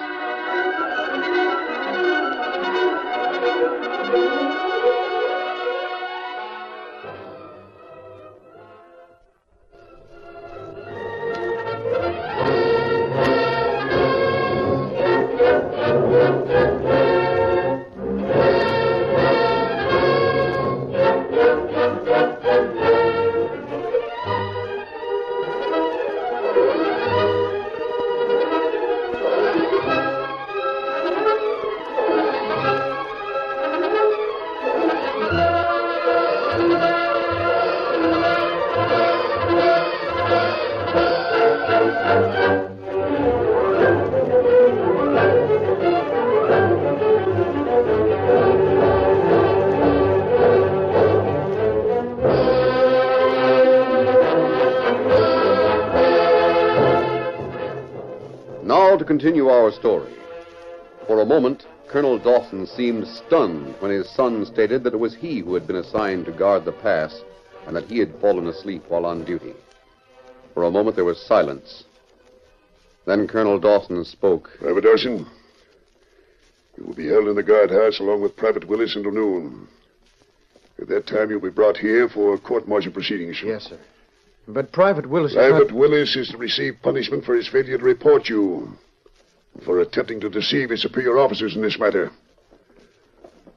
Continue 59.11 59.49
our 59.49 59.73
story. 59.73 60.13
For 61.05 61.19
a 61.19 61.25
moment, 61.25 61.65
Colonel 61.89 62.17
Dawson 62.17 62.65
seemed 62.65 63.05
stunned 63.05 63.75
when 63.79 63.91
his 63.91 64.09
son 64.09 64.45
stated 64.45 64.85
that 64.85 64.93
it 64.93 64.99
was 65.01 65.13
he 65.13 65.41
who 65.41 65.53
had 65.53 65.67
been 65.67 65.75
assigned 65.75 66.27
to 66.27 66.31
guard 66.31 66.63
the 66.63 66.71
pass 66.71 67.21
and 67.67 67.75
that 67.75 67.89
he 67.89 67.99
had 67.99 68.17
fallen 68.21 68.47
asleep 68.47 68.83
while 68.87 69.05
on 69.05 69.25
duty. 69.25 69.53
For 70.53 70.63
a 70.63 70.71
moment 70.71 70.95
there 70.95 71.03
was 71.03 71.19
silence. 71.19 71.83
Then 73.05 73.27
Colonel 73.27 73.59
Dawson 73.59 74.05
spoke. 74.05 74.49
Private 74.61 74.85
Dawson, 74.85 75.27
you 76.77 76.85
will 76.85 76.95
be 76.95 77.09
held 77.09 77.27
in 77.27 77.35
the 77.35 77.43
guardhouse 77.43 77.99
along 77.99 78.21
with 78.21 78.37
Private 78.37 78.65
Willis 78.65 78.95
until 78.95 79.11
noon. 79.11 79.67
At 80.79 80.87
that 80.87 81.05
time, 81.05 81.29
you'll 81.29 81.41
be 81.41 81.49
brought 81.49 81.75
here 81.75 82.07
for 82.07 82.37
court-martial 82.37 82.93
proceedings. 82.93 83.41
Yes, 83.43 83.63
sir. 83.63 83.79
But 84.47 84.71
Private 84.71 85.05
Willis 85.05 85.31
is 85.31 85.37
Private 85.37 85.71
not... 85.71 85.77
Willis 85.77 86.15
is 86.15 86.29
to 86.29 86.37
receive 86.37 86.75
punishment 86.81 87.25
for 87.25 87.35
his 87.35 87.49
failure 87.49 87.77
to 87.77 87.83
report 87.83 88.29
you, 88.29 88.55
and 88.55 88.77
for 89.65 89.79
attempting 89.79 90.19
to 90.21 90.29
deceive 90.29 90.69
his 90.69 90.81
superior 90.81 91.17
officers 91.17 91.55
in 91.55 91.61
this 91.61 91.77
matter. 91.77 92.11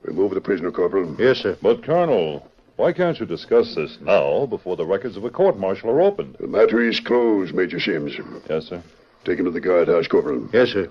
Remove 0.03 0.35
the 0.35 0.41
prisoner, 0.41 0.71
Corporal. 0.71 1.17
Yes, 1.19 1.39
sir. 1.39 1.57
But, 1.63 1.83
Colonel, 1.83 2.47
why 2.77 2.93
can't 2.93 3.19
you 3.19 3.27
discuss 3.27 3.75
this 3.75 3.99
now 4.01 4.47
before 4.47 4.77
the 4.77 4.85
records 4.85 5.17
of 5.17 5.25
a 5.25 5.31
court 5.31 5.57
martial 5.59 5.91
are 5.91 6.03
opened? 6.03 6.37
The 6.39 6.47
matter 6.47 6.83
is 6.83 7.01
closed, 7.01 7.55
Major 7.55 7.81
Sims. 7.81 8.13
Yes, 8.49 8.67
sir. 8.67 8.83
Take 9.25 9.39
him 9.39 9.47
to 9.47 9.51
the 9.51 9.61
guardhouse, 9.61 10.09
Corporal. 10.09 10.49
Yes, 10.53 10.71
sir. 10.71 10.91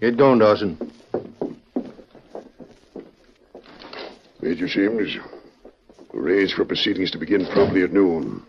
Get 0.00 0.16
going, 0.16 0.38
Dawson. 0.38 0.92
Major 4.40 4.68
Sims, 4.68 5.16
arrange 6.12 6.54
for 6.54 6.64
proceedings 6.64 7.10
to 7.12 7.18
begin 7.18 7.46
promptly 7.46 7.82
at 7.82 7.92
noon. 7.92 8.42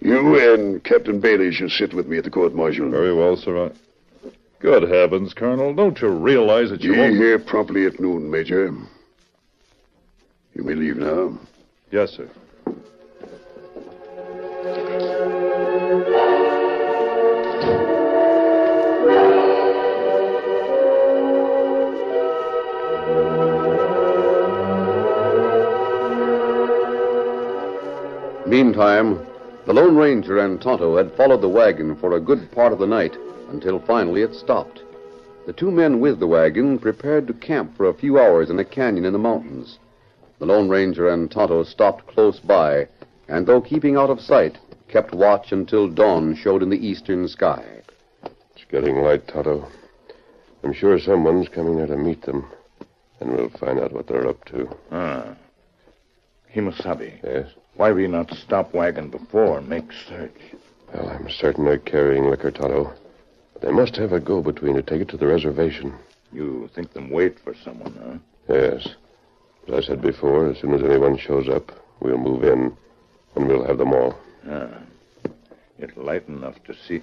You 0.00 0.54
and 0.54 0.82
Captain 0.82 1.20
Bailey 1.20 1.52
shall 1.52 1.68
sit 1.68 1.92
with 1.92 2.06
me 2.06 2.18
at 2.18 2.24
the 2.24 2.30
court 2.30 2.54
martial. 2.54 2.90
Very 2.90 3.14
well, 3.14 3.36
sir. 3.36 3.66
I... 3.66 3.70
Good 4.58 4.88
heavens, 4.88 5.34
Colonel. 5.34 5.74
Don't 5.74 6.00
you 6.00 6.08
realize 6.08 6.70
that 6.70 6.82
you 6.82 6.92
Be 6.92 6.98
won't... 6.98 7.16
here 7.16 7.38
promptly 7.38 7.84
at 7.86 8.00
noon, 8.00 8.30
Major. 8.30 8.74
You 10.54 10.64
may 10.64 10.74
leave 10.74 10.96
now. 10.96 11.38
Yes, 11.90 12.12
sir. 12.12 12.30
Meantime, 28.46 29.26
the 29.66 29.74
Lone 29.74 29.96
Ranger 29.96 30.38
and 30.38 30.60
Tonto 30.62 30.96
had 30.96 31.14
followed 31.14 31.42
the 31.42 31.48
wagon 31.48 31.94
for 31.96 32.16
a 32.16 32.20
good 32.20 32.50
part 32.52 32.72
of 32.72 32.78
the 32.78 32.86
night 32.86 33.14
until 33.50 33.78
finally 33.80 34.22
it 34.22 34.34
stopped. 34.34 34.82
The 35.46 35.52
two 35.52 35.70
men 35.70 36.00
with 36.00 36.18
the 36.18 36.26
wagon 36.26 36.78
prepared 36.78 37.26
to 37.28 37.32
camp 37.34 37.76
for 37.76 37.86
a 37.88 37.94
few 37.94 38.18
hours 38.18 38.50
in 38.50 38.58
a 38.58 38.64
canyon 38.64 39.04
in 39.04 39.12
the 39.12 39.18
mountains. 39.18 39.78
The 40.38 40.46
Lone 40.46 40.68
Ranger 40.68 41.08
and 41.08 41.30
Tonto 41.30 41.62
stopped 41.62 42.06
close 42.08 42.40
by, 42.40 42.88
and 43.28 43.46
though 43.46 43.60
keeping 43.60 43.96
out 43.96 44.10
of 44.10 44.20
sight, 44.20 44.58
kept 44.88 45.14
watch 45.14 45.52
until 45.52 45.88
dawn 45.88 46.34
showed 46.34 46.62
in 46.62 46.70
the 46.70 46.86
eastern 46.86 47.28
sky. 47.28 47.64
It's 48.24 48.64
getting 48.70 48.96
light, 48.96 49.26
Tonto. 49.28 49.66
I'm 50.64 50.72
sure 50.72 50.98
someone's 50.98 51.48
coming 51.48 51.76
there 51.76 51.86
to 51.86 51.96
meet 51.96 52.22
them, 52.22 52.46
and 53.20 53.32
we'll 53.32 53.50
find 53.50 53.78
out 53.78 53.92
what 53.92 54.08
they're 54.08 54.28
up 54.28 54.44
to. 54.46 54.68
Ah. 54.90 55.36
Kemosabe, 56.54 57.20
Yes? 57.22 57.50
why 57.76 57.92
we 57.92 58.06
not 58.06 58.32
stop 58.34 58.72
wagon 58.74 59.10
before 59.10 59.58
and 59.58 59.68
make 59.68 59.92
search? 60.08 60.32
Well, 60.92 61.08
I'm 61.08 61.28
certain 61.30 61.64
they're 61.64 61.78
carrying 61.78 62.30
liquor, 62.30 62.50
Tonto. 62.50 62.92
They 63.62 63.70
must 63.70 63.96
have 63.96 64.12
a 64.12 64.20
go-between 64.20 64.74
to 64.74 64.82
take 64.82 65.00
it 65.00 65.08
to 65.08 65.16
the 65.16 65.26
reservation. 65.26 65.94
You 66.32 66.68
think 66.74 66.92
them 66.92 67.10
wait 67.10 67.38
for 67.40 67.54
someone, 67.54 67.94
huh? 68.48 68.54
Yes. 68.54 68.88
As 69.68 69.74
I 69.74 69.80
said 69.80 70.02
before, 70.02 70.50
as 70.50 70.58
soon 70.58 70.74
as 70.74 70.82
anyone 70.82 71.16
shows 71.16 71.48
up, 71.48 71.72
we'll 72.00 72.18
move 72.18 72.44
in, 72.44 72.76
and 73.34 73.48
we'll 73.48 73.66
have 73.66 73.78
them 73.78 73.92
all. 73.92 74.18
Ah. 74.48 74.68
It's 75.78 75.96
light 75.96 76.28
enough 76.28 76.62
to 76.64 76.74
see. 76.74 77.02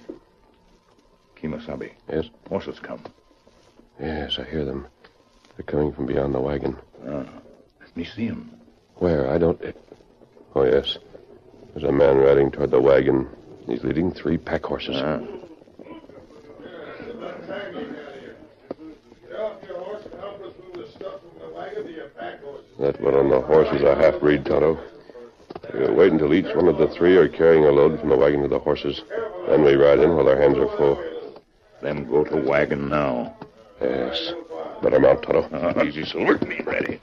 Kemosabe. 1.36 1.90
Yes? 2.10 2.26
Horses 2.48 2.78
come. 2.80 3.02
Yes, 4.00 4.38
I 4.38 4.44
hear 4.44 4.64
them. 4.64 4.86
They're 5.56 5.64
coming 5.66 5.92
from 5.92 6.06
beyond 6.06 6.34
the 6.34 6.40
wagon. 6.40 6.76
Ah. 7.06 7.24
Let 7.80 7.96
me 7.96 8.04
see 8.04 8.26
him. 8.26 8.50
Where? 8.96 9.30
I 9.30 9.38
don't. 9.38 9.60
Oh, 10.54 10.64
yes. 10.64 10.98
There's 11.72 11.84
a 11.88 11.92
man 11.92 12.16
riding 12.18 12.50
toward 12.50 12.70
the 12.70 12.80
wagon. 12.80 13.28
He's 13.66 13.82
leading 13.84 14.12
three 14.12 14.38
pack 14.38 14.64
horses. 14.64 14.96
Ah. 14.96 15.20
That 22.78 23.00
one 23.00 23.14
on 23.14 23.30
the 23.30 23.40
horse 23.40 23.68
is 23.72 23.82
a 23.82 23.94
half 23.94 24.18
breed, 24.20 24.44
Tonto. 24.44 24.78
We'll 25.72 25.94
wait 25.94 26.12
until 26.12 26.34
each 26.34 26.52
one 26.56 26.68
of 26.68 26.76
the 26.76 26.88
three 26.88 27.16
are 27.16 27.28
carrying 27.28 27.64
a 27.64 27.70
load 27.70 28.00
from 28.00 28.08
the 28.08 28.16
wagon 28.16 28.42
to 28.42 28.48
the 28.48 28.58
horses. 28.58 29.00
Then 29.48 29.64
we 29.64 29.74
ride 29.74 30.00
in 30.00 30.14
while 30.14 30.24
their 30.24 30.40
hands 30.40 30.58
are 30.58 30.76
full. 30.76 31.02
Them 31.82 32.04
go 32.10 32.24
to 32.24 32.36
wagon 32.36 32.88
now. 32.88 33.36
Yes. 33.80 34.32
Better 34.82 34.98
mount, 34.98 35.22
Tonto. 35.22 35.42
Uh, 35.42 35.84
easy, 35.86 36.04
Silver. 36.04 36.38
Me 36.46 36.60
ready. 36.64 37.00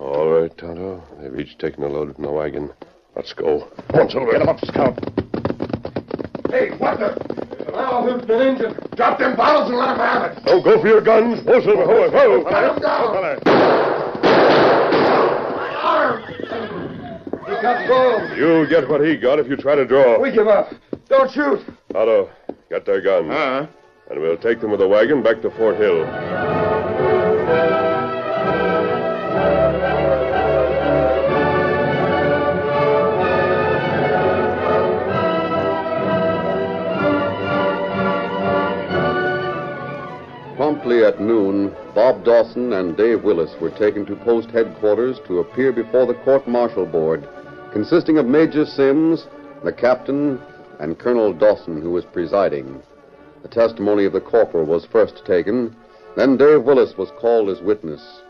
All 0.00 0.28
right, 0.28 0.56
Tonto. 0.58 1.02
They've 1.20 1.40
each 1.40 1.58
taken 1.58 1.84
a 1.84 1.88
load 1.88 2.14
from 2.14 2.24
the 2.24 2.32
wagon. 2.32 2.70
Let's 3.14 3.32
go. 3.32 3.68
Come 3.90 4.00
on, 4.00 4.10
Silver. 4.10 4.32
Get 4.32 4.42
him 4.42 4.48
up, 4.48 4.64
Scout. 4.64 4.98
Hey, 6.50 6.70
what 6.70 6.98
the? 6.98 7.29
Now, 7.80 8.02
who's 8.02 8.24
been 8.26 8.42
injured? 8.42 8.90
Drop 8.94 9.18
them 9.18 9.36
bottles 9.36 9.70
and 9.70 9.78
let 9.78 9.88
'em 9.90 9.98
have 9.98 10.32
it. 10.32 10.38
Oh, 10.46 10.60
go 10.60 10.78
for 10.80 10.86
your 10.86 11.00
guns. 11.00 11.40
Whoa, 11.44 11.60
Silver. 11.60 11.86
Whoa, 11.86 12.10
whoa. 12.10 12.42
Let 12.50 12.64
'em 12.64 12.78
down. 12.78 13.14
My 15.56 15.74
arm. 15.82 16.22
He 17.46 17.62
got 17.62 17.88
gold. 17.88 18.22
You'll 18.36 18.66
get 18.66 18.86
what 18.88 19.00
he 19.00 19.16
got 19.16 19.38
if 19.38 19.48
you 19.48 19.56
try 19.56 19.74
to 19.76 19.86
draw. 19.86 20.18
We 20.20 20.30
give 20.30 20.46
up. 20.46 20.74
Don't 21.08 21.30
shoot. 21.30 21.60
Tonto, 21.92 22.28
get 22.68 22.84
their 22.84 23.00
guns. 23.00 23.30
Uh-huh. 23.30 23.66
And 24.10 24.20
we'll 24.20 24.36
take 24.36 24.60
them 24.60 24.70
with 24.72 24.80
the 24.80 24.88
wagon 24.88 25.22
back 25.22 25.40
to 25.40 25.50
Fort 25.50 25.76
Hill. 25.76 26.04
Promptly 40.60 41.02
at 41.04 41.18
noon, 41.18 41.74
Bob 41.94 42.22
Dawson 42.22 42.74
and 42.74 42.94
Dave 42.94 43.24
Willis 43.24 43.58
were 43.62 43.70
taken 43.70 44.04
to 44.04 44.14
post 44.14 44.50
headquarters 44.50 45.18
to 45.26 45.38
appear 45.38 45.72
before 45.72 46.04
the 46.04 46.20
court 46.22 46.46
martial 46.46 46.84
board, 46.84 47.26
consisting 47.72 48.18
of 48.18 48.26
Major 48.26 48.66
Sims, 48.66 49.26
the 49.64 49.72
captain, 49.72 50.38
and 50.78 50.98
Colonel 50.98 51.32
Dawson, 51.32 51.80
who 51.80 51.88
was 51.88 52.04
presiding. 52.04 52.82
The 53.40 53.48
testimony 53.48 54.04
of 54.04 54.12
the 54.12 54.20
corporal 54.20 54.66
was 54.66 54.84
first 54.84 55.24
taken, 55.24 55.74
then 56.14 56.36
Dave 56.36 56.62
Willis 56.62 56.94
was 56.98 57.10
called 57.18 57.48
as 57.48 57.62
witness. 57.62 58.20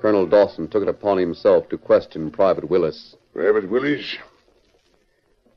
Colonel 0.00 0.26
Dawson 0.26 0.66
took 0.66 0.82
it 0.82 0.88
upon 0.88 1.18
himself 1.18 1.68
to 1.68 1.78
question 1.78 2.32
Private 2.32 2.68
Willis. 2.68 3.14
Private 3.32 3.70
Willis, 3.70 4.16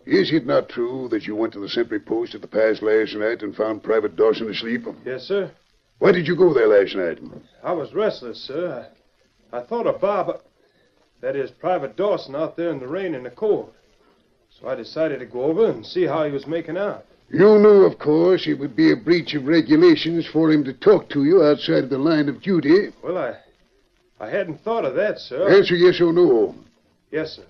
is 0.06 0.32
it 0.32 0.46
not 0.46 0.70
true 0.70 1.08
that 1.10 1.26
you 1.26 1.36
went 1.36 1.54
to 1.54 1.60
the 1.60 1.70
sentry 1.70 2.00
post 2.00 2.36
at 2.36 2.42
the 2.42 2.48
pass 2.48 2.84
last 2.84 3.16
night 3.16 3.42
and 3.42 3.56
found 3.56 3.82
Private 3.82 4.16
Dawson 4.16 4.48
asleep? 4.48 4.86
Yes, 5.04 5.24
sir. 5.24 5.50
Why 6.04 6.12
did 6.12 6.28
you 6.28 6.36
go 6.36 6.54
there 6.54 6.68
last 6.68 6.98
night? 6.98 7.20
I 7.64 7.72
was 7.72 7.94
restless, 7.94 8.38
sir. 8.38 8.90
I, 9.54 9.60
I 9.60 9.64
thought 9.64 9.88
of 9.88 10.02
Bob. 10.02 10.42
That 11.22 11.38
is, 11.38 11.50
Private 11.50 11.96
Dawson 11.96 12.36
out 12.36 12.58
there 12.58 12.72
in 12.72 12.82
the 12.82 12.90
rain 12.90 13.16
and 13.16 13.26
the 13.26 13.30
cold. 13.30 13.74
So 14.50 14.68
I 14.68 14.76
decided 14.76 15.20
to 15.20 15.26
go 15.26 15.44
over 15.44 15.70
and 15.70 15.86
see 15.86 16.04
how 16.04 16.26
he 16.26 16.32
was 16.34 16.46
making 16.46 16.76
out. 16.76 17.06
You 17.30 17.58
knew, 17.58 17.86
of 17.86 18.00
course, 18.00 18.48
it 18.48 18.60
would 18.60 18.76
be 18.76 18.92
a 18.92 18.98
breach 18.98 19.34
of 19.34 19.46
regulations 19.46 20.28
for 20.28 20.52
him 20.52 20.66
to 20.66 20.74
talk 20.74 21.08
to 21.12 21.24
you 21.24 21.42
outside 21.42 21.86
of 21.86 21.90
the 21.90 21.98
line 21.98 22.28
of 22.28 22.42
duty. 22.42 22.92
Well, 23.02 23.18
I 23.18 23.38
I 24.20 24.30
hadn't 24.30 24.62
thought 24.62 24.84
of 24.84 24.96
that, 24.96 25.20
sir. 25.20 25.58
Answer 25.58 25.78
yes 25.78 26.02
or 26.02 26.12
no. 26.12 26.54
Yes, 27.12 27.38
sir. 27.38 27.46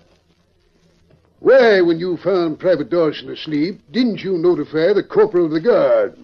Why, 1.40 1.80
when 1.80 1.98
you 1.98 2.18
found 2.18 2.60
Private 2.60 2.88
Dawson 2.88 3.30
asleep, 3.30 3.80
didn't 3.90 4.22
you 4.22 4.38
notify 4.38 4.92
the 4.92 5.02
corporal 5.02 5.46
of 5.46 5.50
the 5.50 5.60
guard? 5.60 6.16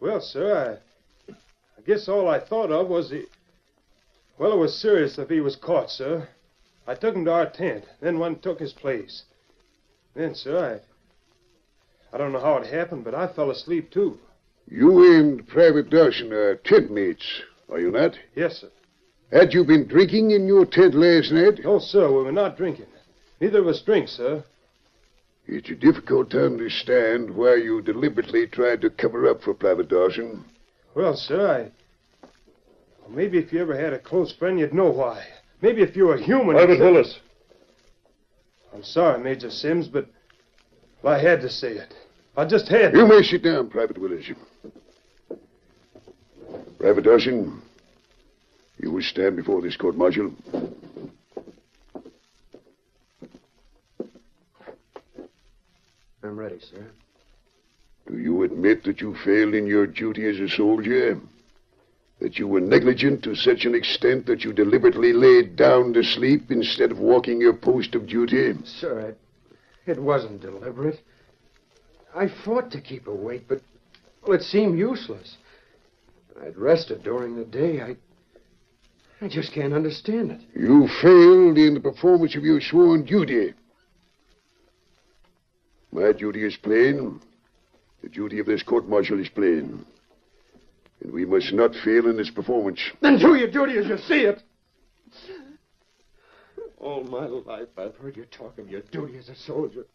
Well, 0.00 0.22
sir, 0.22 0.78
I 0.80 0.85
guess 1.86 2.08
all 2.08 2.28
I 2.28 2.40
thought 2.40 2.70
of 2.70 2.88
was 2.88 3.10
he. 3.10 3.24
Well, 4.38 4.52
it 4.52 4.58
was 4.58 4.78
serious 4.78 5.18
if 5.18 5.30
he 5.30 5.40
was 5.40 5.56
caught, 5.56 5.90
sir. 5.90 6.28
I 6.86 6.94
took 6.94 7.14
him 7.14 7.24
to 7.24 7.32
our 7.32 7.48
tent. 7.48 7.84
Then 8.00 8.18
one 8.18 8.38
took 8.38 8.60
his 8.60 8.72
place. 8.72 9.22
Then, 10.14 10.34
sir, 10.34 10.80
I. 12.12 12.14
I 12.14 12.18
don't 12.18 12.32
know 12.32 12.40
how 12.40 12.56
it 12.58 12.66
happened, 12.66 13.04
but 13.04 13.14
I 13.14 13.26
fell 13.26 13.50
asleep, 13.50 13.90
too. 13.90 14.18
You 14.68 15.16
and 15.16 15.46
Private 15.46 15.90
Dawson 15.90 16.32
are 16.32 16.52
uh, 16.52 16.56
tent 16.64 16.90
mates, 16.90 17.42
are 17.70 17.78
you 17.78 17.90
not? 17.90 18.18
Yes, 18.34 18.60
sir. 18.60 18.68
Had 19.32 19.52
you 19.52 19.64
been 19.64 19.86
drinking 19.86 20.30
in 20.30 20.46
your 20.46 20.64
tent 20.64 20.94
last 20.94 21.32
night? 21.32 21.64
No, 21.64 21.78
sir, 21.78 22.08
we 22.08 22.22
were 22.24 22.32
not 22.32 22.56
drinking. 22.56 22.86
Neither 23.40 23.60
of 23.60 23.68
us 23.68 23.82
drink, 23.82 24.08
sir. 24.08 24.44
It's 25.46 25.68
difficult 25.80 26.30
to 26.30 26.46
understand 26.46 27.30
why 27.30 27.56
you 27.56 27.82
deliberately 27.82 28.46
tried 28.46 28.80
to 28.80 28.90
cover 28.90 29.28
up 29.28 29.42
for 29.42 29.54
Private 29.54 29.88
Dawson. 29.88 30.44
Well, 30.94 31.14
sir, 31.14 31.70
I. 31.70 31.75
Well, 33.06 33.16
maybe 33.16 33.38
if 33.38 33.52
you 33.52 33.60
ever 33.60 33.78
had 33.78 33.92
a 33.92 33.98
close 33.98 34.32
friend, 34.32 34.58
you'd 34.58 34.74
know 34.74 34.90
why. 34.90 35.24
Maybe 35.62 35.82
if 35.82 35.96
you 35.96 36.06
were 36.06 36.16
human. 36.16 36.56
Private 36.56 36.80
Willis. 36.80 37.20
I'm 38.74 38.82
sorry, 38.82 39.22
Major 39.22 39.50
Sims, 39.50 39.88
but 39.88 40.06
well, 41.02 41.14
I 41.14 41.18
had 41.18 41.40
to 41.42 41.48
say 41.48 41.72
it. 41.72 41.94
I 42.36 42.44
just 42.44 42.68
had 42.68 42.92
to. 42.92 42.98
You 42.98 43.06
may 43.06 43.22
sit 43.22 43.42
down, 43.42 43.70
Private 43.70 43.98
Willis. 43.98 44.26
Private 46.78 47.04
Dawson, 47.04 47.62
you 48.78 48.90
will 48.90 49.02
stand 49.02 49.36
before 49.36 49.62
this 49.62 49.76
court 49.76 49.96
martial. 49.96 50.34
I'm 56.22 56.36
ready, 56.36 56.58
sir. 56.60 56.86
Do 58.08 58.18
you 58.18 58.42
admit 58.42 58.84
that 58.84 59.00
you 59.00 59.16
failed 59.24 59.54
in 59.54 59.66
your 59.66 59.86
duty 59.86 60.28
as 60.28 60.38
a 60.38 60.48
soldier? 60.48 61.18
That 62.26 62.40
you 62.40 62.48
were 62.48 62.60
negligent 62.60 63.22
to 63.22 63.36
such 63.36 63.66
an 63.66 63.74
extent 63.76 64.26
that 64.26 64.42
you 64.42 64.52
deliberately 64.52 65.12
laid 65.12 65.54
down 65.54 65.92
to 65.92 66.02
sleep 66.02 66.50
instead 66.50 66.90
of 66.90 66.98
walking 66.98 67.40
your 67.40 67.52
post 67.52 67.94
of 67.94 68.08
duty? 68.08 68.52
Sir, 68.64 68.98
it, 68.98 69.18
it 69.86 70.02
wasn't 70.02 70.40
deliberate. 70.40 70.98
I 72.16 72.26
fought 72.44 72.72
to 72.72 72.80
keep 72.80 73.06
awake, 73.06 73.44
but 73.46 73.60
well, 74.26 74.36
it 74.36 74.42
seemed 74.42 74.76
useless. 74.76 75.36
I'd 76.42 76.56
rested 76.56 77.04
during 77.04 77.36
the 77.36 77.44
day. 77.44 77.80
I, 77.80 77.96
I 79.24 79.28
just 79.28 79.52
can't 79.52 79.72
understand 79.72 80.32
it. 80.32 80.40
You 80.52 80.88
failed 81.00 81.58
in 81.58 81.74
the 81.74 81.80
performance 81.80 82.34
of 82.34 82.42
your 82.42 82.60
sworn 82.60 83.04
duty. 83.04 83.54
My 85.92 86.10
duty 86.10 86.44
is 86.44 86.56
plain. 86.56 87.20
The 88.02 88.08
duty 88.08 88.40
of 88.40 88.46
this 88.46 88.64
court 88.64 88.88
martial 88.88 89.20
is 89.20 89.28
plain. 89.28 89.86
And 91.02 91.12
we 91.12 91.24
must 91.24 91.52
not 91.52 91.74
fail 91.84 92.08
in 92.08 92.16
this 92.16 92.30
performance. 92.30 92.80
Then 93.00 93.18
do 93.18 93.34
your 93.34 93.50
duty 93.50 93.78
as 93.78 93.86
you 93.86 93.98
see 93.98 94.22
it. 94.22 94.42
All 96.78 97.04
my 97.04 97.26
life, 97.26 97.68
I've 97.76 97.96
heard 97.96 98.16
you 98.16 98.24
talk 98.26 98.58
of 98.58 98.68
your 98.68 98.82
duty 98.92 99.18
as 99.18 99.28
a 99.28 99.34
soldier. 99.34 99.86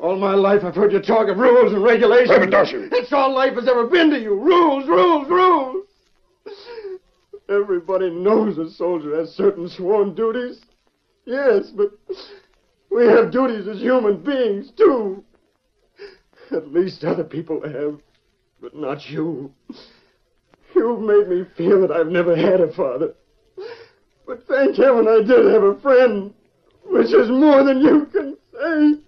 All 0.00 0.16
my 0.16 0.34
life, 0.34 0.62
I've 0.64 0.74
heard 0.74 0.92
you 0.92 1.00
talk 1.00 1.28
of 1.28 1.38
rules 1.38 1.72
and 1.72 1.82
regulations. 1.82 2.28
Private 2.28 2.50
Dawson. 2.50 2.88
That's 2.90 3.12
all 3.12 3.34
life 3.34 3.54
has 3.54 3.66
ever 3.66 3.86
been 3.86 4.10
to 4.10 4.20
you. 4.20 4.34
Rules, 4.34 4.86
rules, 4.86 5.28
rules. 5.28 5.86
Everybody 7.48 8.10
knows 8.10 8.58
a 8.58 8.70
soldier 8.70 9.18
has 9.18 9.30
certain 9.30 9.68
sworn 9.68 10.14
duties. 10.14 10.60
Yes, 11.24 11.70
but 11.74 11.92
we 12.90 13.06
have 13.06 13.32
duties 13.32 13.66
as 13.66 13.80
human 13.80 14.22
beings, 14.22 14.70
too. 14.76 15.24
At 16.50 16.72
least 16.72 17.04
other 17.04 17.24
people 17.24 17.62
have, 17.62 18.00
but 18.60 18.76
not 18.76 19.08
you. 19.08 19.52
You've 20.78 21.00
made 21.00 21.28
me 21.28 21.44
feel 21.56 21.80
that 21.82 21.90
I've 21.90 22.06
never 22.06 22.36
had 22.36 22.60
a 22.60 22.72
father. 22.72 23.12
But 24.26 24.46
thank 24.46 24.76
heaven 24.76 25.08
I 25.08 25.22
did 25.26 25.52
have 25.52 25.62
a 25.64 25.80
friend, 25.80 26.32
which 26.84 27.12
is 27.12 27.28
more 27.30 27.64
than 27.64 27.80
you 27.80 28.06
can 28.06 28.36
say. 28.52 29.00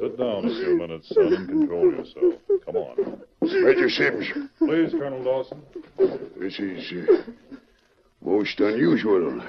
Sit 0.00 0.18
down 0.18 0.44
a 0.44 0.48
few 0.48 0.76
minutes, 0.78 1.08
son, 1.10 1.32
and 1.34 1.48
control 1.48 1.90
yourself. 1.92 2.34
Come 2.64 2.76
on. 2.76 3.20
Major 3.42 3.90
Sims, 3.90 4.26
Please, 4.58 4.92
Colonel 4.92 5.22
Dawson. 5.22 5.62
this 6.38 6.58
is 6.58 6.92
uh, 7.08 7.22
most 8.22 8.58
unusual. 8.60 9.42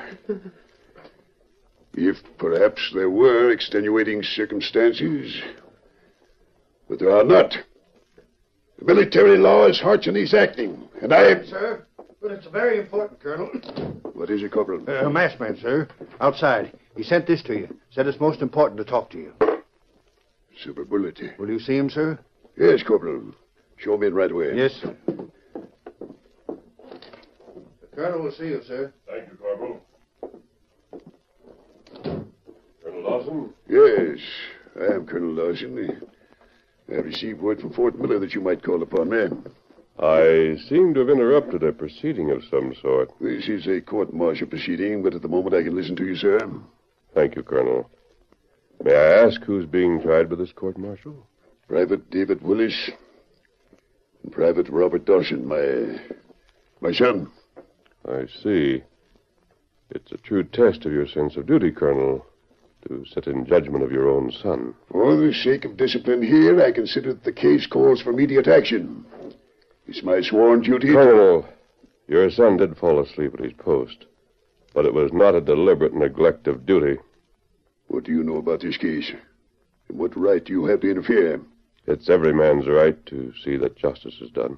If 1.94 2.18
perhaps 2.38 2.92
there 2.94 3.10
were 3.10 3.52
extenuating 3.52 4.22
circumstances, 4.24 5.42
but 6.90 7.00
there 7.00 7.16
are 7.16 7.24
not. 7.24 7.56
The 8.80 8.86
military 8.86 9.38
law 9.38 9.68
is 9.68 9.80
harsh 9.80 10.06
Hartson 10.06 10.38
acting, 10.38 10.90
and 11.02 11.14
I. 11.14 11.44
Sir, 11.46 11.86
but 12.22 12.32
it's 12.32 12.48
very 12.48 12.80
important, 12.80 13.22
Colonel. 13.22 13.48
What 14.14 14.30
is 14.30 14.44
it, 14.44 14.52
Corporal? 14.52 14.84
Uh, 14.88 15.06
a 15.06 15.10
masked 15.10 15.40
man, 15.40 15.58
sir. 15.62 15.88
Outside. 16.20 16.78
He 16.96 17.04
sent 17.04 17.28
this 17.28 17.42
to 17.44 17.54
you. 17.54 17.78
Said 17.92 18.08
it's 18.08 18.20
most 18.20 18.42
important 18.42 18.78
to 18.80 18.84
talk 18.84 19.10
to 19.12 19.18
you. 19.18 19.34
Superability. 20.66 21.38
Will 21.38 21.50
you 21.50 21.60
see 21.60 21.78
him, 21.78 21.90
sir? 21.90 22.20
Yes, 22.58 22.84
Corporal. 22.84 23.34
Show 23.78 23.98
me 23.98 24.08
in 24.08 24.14
right 24.14 24.32
away. 24.32 24.56
Yes, 24.56 24.74
sir. 24.82 24.96
The 25.08 25.28
Colonel 27.94 28.24
will 28.24 28.32
see 28.32 28.48
you, 28.48 28.62
sir. 28.68 28.94
Thank 29.08 29.30
you, 29.30 29.38
Corporal. 29.38 29.80
Colonel 32.84 33.04
Lawson? 33.04 33.54
Yes, 33.70 34.20
I 34.80 34.96
am 34.96 35.06
Colonel 35.06 35.36
Dawson. 35.36 36.02
I 36.90 36.96
received 36.96 37.42
word 37.42 37.60
from 37.60 37.74
Fort 37.74 37.98
Miller 37.98 38.20
that 38.20 38.36
you 38.36 38.42
might 38.42 38.64
call 38.64 38.84
upon 38.84 39.10
me. 39.10 39.28
I 39.98 40.58
seem 40.68 40.94
to 40.94 41.00
have 41.00 41.10
interrupted 41.10 41.64
a 41.64 41.72
proceeding 41.72 42.30
of 42.32 42.44
some 42.46 42.76
sort. 42.82 43.12
This 43.20 43.48
is 43.48 43.66
a 43.68 43.82
court 43.82 44.14
martial 44.14 44.48
proceeding, 44.48 45.02
but 45.02 45.16
at 45.16 45.22
the 45.22 45.28
moment 45.28 45.56
I 45.56 45.64
can 45.64 45.76
listen 45.76 45.96
to 45.96 46.06
you, 46.06 46.16
sir. 46.16 46.40
Thank 47.14 47.36
you, 47.36 47.44
Colonel. 47.44 47.90
May 48.84 48.94
I 48.94 49.26
ask 49.26 49.42
who's 49.44 49.66
being 49.66 50.02
tried 50.02 50.30
by 50.30 50.36
this 50.36 50.52
court 50.52 50.78
martial? 50.78 51.26
Private 51.68 52.12
David 52.12 52.42
Willis 52.44 52.92
and 54.22 54.32
Private 54.32 54.70
Robert 54.70 55.06
Dawson, 55.06 55.48
my 55.48 56.00
my 56.82 56.92
son. 56.92 57.32
I 58.08 58.26
see. 58.44 58.84
It's 59.90 60.12
a 60.12 60.18
true 60.18 60.44
test 60.44 60.86
of 60.86 60.92
your 60.92 61.08
sense 61.08 61.38
of 61.38 61.46
duty, 61.48 61.72
Colonel, 61.72 62.26
to 62.88 63.06
sit 63.12 63.28
in 63.28 63.46
judgment 63.46 63.84
of 63.84 63.92
your 63.92 64.10
own 64.10 64.32
son. 64.32 64.74
For 64.92 65.16
the 65.16 65.34
sake 65.34 65.66
of 65.66 65.78
discipline 65.78 66.22
here, 66.22 66.62
I 66.62 66.72
consider 66.72 67.14
that 67.14 67.24
the 67.24 67.32
case 67.32 67.66
calls 67.66 68.02
for 68.02 68.12
immediate 68.12 68.48
action. 68.48 69.06
It's 69.88 70.04
my 70.04 70.22
sworn 70.22 70.62
duty. 70.62 70.92
Colonel, 70.92 71.46
your 72.08 72.30
son 72.30 72.58
did 72.58 72.78
fall 72.78 73.00
asleep 73.00 73.34
at 73.36 73.44
his 73.44 73.54
post, 73.54 74.06
but 74.74 74.86
it 74.86 74.94
was 74.94 75.12
not 75.14 75.36
a 75.36 75.42
deliberate 75.42 75.94
neglect 75.96 76.48
of 76.48 76.66
duty. 76.66 77.00
What 77.88 78.04
do 78.04 78.12
you 78.12 78.24
know 78.24 78.38
about 78.38 78.62
this 78.62 78.78
case? 78.78 79.12
And 79.90 79.98
what 80.00 80.16
right 80.18 80.44
do 80.44 80.54
you 80.54 80.66
have 80.66 80.82
to 80.82 80.90
interfere? 80.90 81.42
It's 81.88 82.10
every 82.10 82.34
man's 82.34 82.68
right 82.68 83.04
to 83.08 83.32
see 83.44 83.58
that 83.58 83.78
justice 83.78 84.16
is 84.22 84.32
done. 84.32 84.58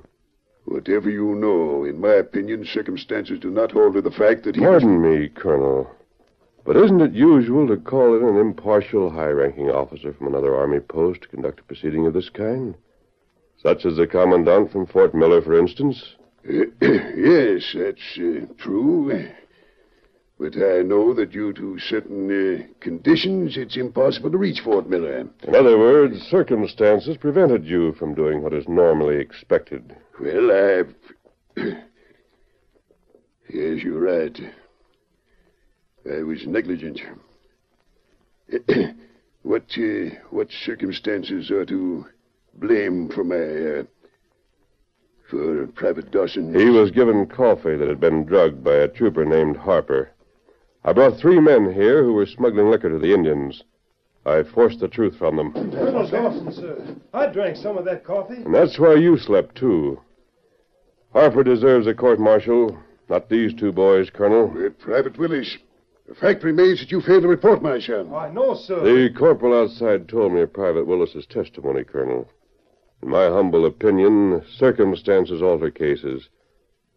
Whatever 0.65 1.09
you 1.09 1.35
know, 1.35 1.85
in 1.85 1.99
my 1.99 2.13
opinion, 2.13 2.65
circumstances 2.65 3.39
do 3.39 3.49
not 3.49 3.75
alter 3.75 4.01
the 4.01 4.11
fact 4.11 4.43
that 4.43 4.55
he 4.55 4.61
was- 4.61 4.83
Pardon 4.83 5.01
me, 5.01 5.29
Colonel, 5.29 5.89
but 6.67 6.75
isn't 6.75 6.99
it 6.99 7.13
usual 7.13 7.65
to 7.65 7.77
call 7.77 8.17
in 8.17 8.27
an 8.27 8.35
impartial, 8.35 9.09
high 9.09 9.29
ranking 9.29 9.69
officer 9.69 10.11
from 10.11 10.27
another 10.27 10.53
Army 10.53 10.81
post 10.81 11.21
to 11.21 11.27
conduct 11.29 11.61
a 11.61 11.63
proceeding 11.63 12.05
of 12.05 12.13
this 12.13 12.27
kind? 12.29 12.75
Such 13.63 13.85
as 13.85 13.95
the 13.95 14.05
Commandant 14.05 14.73
from 14.73 14.85
Fort 14.85 15.15
Miller, 15.15 15.41
for 15.41 15.57
instance? 15.57 16.15
yes, 16.43 17.73
that's 17.73 18.19
uh, 18.19 18.45
true. 18.57 19.29
But 20.37 20.57
I 20.57 20.81
know 20.81 21.13
that 21.13 21.31
due 21.31 21.53
to 21.53 21.79
certain 21.79 22.29
uh, 22.29 22.63
conditions, 22.81 23.55
it's 23.55 23.77
impossible 23.77 24.29
to 24.31 24.37
reach 24.37 24.59
Fort 24.59 24.89
Miller. 24.89 25.25
In 25.43 25.55
other 25.55 25.79
words, 25.79 26.21
circumstances 26.23 27.15
prevented 27.15 27.65
you 27.65 27.93
from 27.93 28.13
doing 28.13 28.43
what 28.43 28.53
is 28.53 28.67
normally 28.67 29.21
expected. 29.21 29.95
Well, 30.19 30.51
I've. 30.51 30.93
yes, 33.49 33.81
you're 33.81 34.01
right. 34.01 34.37
I 36.11 36.23
was 36.23 36.45
negligent. 36.47 37.01
what 39.43 39.63
uh, 39.77 40.15
what 40.29 40.47
circumstances 40.51 41.51
are 41.51 41.65
to 41.65 42.05
blame 42.55 43.09
for 43.09 43.23
my 43.23 43.79
uh, 43.79 43.83
for 45.29 45.67
Private 45.67 46.11
Dawson? 46.11 46.57
He 46.57 46.69
was 46.69 46.91
given 46.91 47.27
coffee 47.27 47.75
that 47.75 47.87
had 47.87 47.99
been 47.99 48.25
drugged 48.25 48.63
by 48.63 48.75
a 48.75 48.87
trooper 48.87 49.25
named 49.25 49.57
Harper. 49.57 50.11
I 50.83 50.93
brought 50.93 51.19
three 51.19 51.39
men 51.41 51.73
here 51.73 52.03
who 52.03 52.13
were 52.13 52.25
smuggling 52.25 52.69
liquor 52.71 52.89
to 52.89 52.99
the 52.99 53.13
Indians. 53.13 53.63
I 54.25 54.43
forced 54.43 54.79
the 54.79 54.87
truth 54.87 55.17
from 55.17 55.37
them. 55.37 55.53
Colonel 55.53 56.07
Dawson, 56.07 56.51
sir. 56.51 56.95
I 57.13 57.27
drank 57.27 57.57
some 57.57 57.77
of 57.77 57.85
that 57.85 58.03
coffee. 58.03 58.35
And 58.35 58.53
that's 58.53 58.77
why 58.77 58.95
you 58.95 59.17
slept, 59.17 59.55
too. 59.55 60.01
Harper 61.13 61.43
deserves 61.43 61.87
a 61.87 61.93
court 61.93 62.19
martial, 62.19 62.77
not 63.09 63.29
these 63.29 63.53
two 63.53 63.71
boys, 63.71 64.09
Colonel. 64.09 64.53
Private 64.79 65.17
Willis, 65.17 65.57
the 66.07 66.15
fact 66.15 66.43
remains 66.43 66.79
that 66.79 66.91
you 66.91 67.01
failed 67.01 67.23
to 67.23 67.27
report 67.27 67.61
my 67.61 67.79
son. 67.79 68.13
I 68.13 68.29
know, 68.29 68.55
sir. 68.55 68.79
The 68.81 69.13
corporal 69.13 69.53
outside 69.63 70.07
told 70.07 70.33
me 70.33 70.41
of 70.41 70.53
Private 70.53 70.85
Willis's 70.87 71.25
testimony, 71.25 71.83
Colonel. 71.83 72.29
In 73.03 73.09
my 73.09 73.25
humble 73.27 73.65
opinion, 73.65 74.43
circumstances 74.57 75.41
alter 75.41 75.69
cases, 75.69 76.29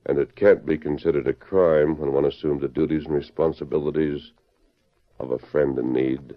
and 0.07 0.18
it 0.18 0.35
can't 0.37 0.64
be 0.64 0.79
considered 0.79 1.27
a 1.27 1.33
crime 1.33 1.99
when 1.99 2.12
one 2.12 2.25
assumes 2.25 2.62
the 2.62 2.68
duties 2.68 3.05
and 3.05 3.14
responsibilities 3.14 4.33
of 5.18 5.31
a 5.33 5.38
friend 5.38 5.79
in 5.79 5.92
need. 5.92 6.37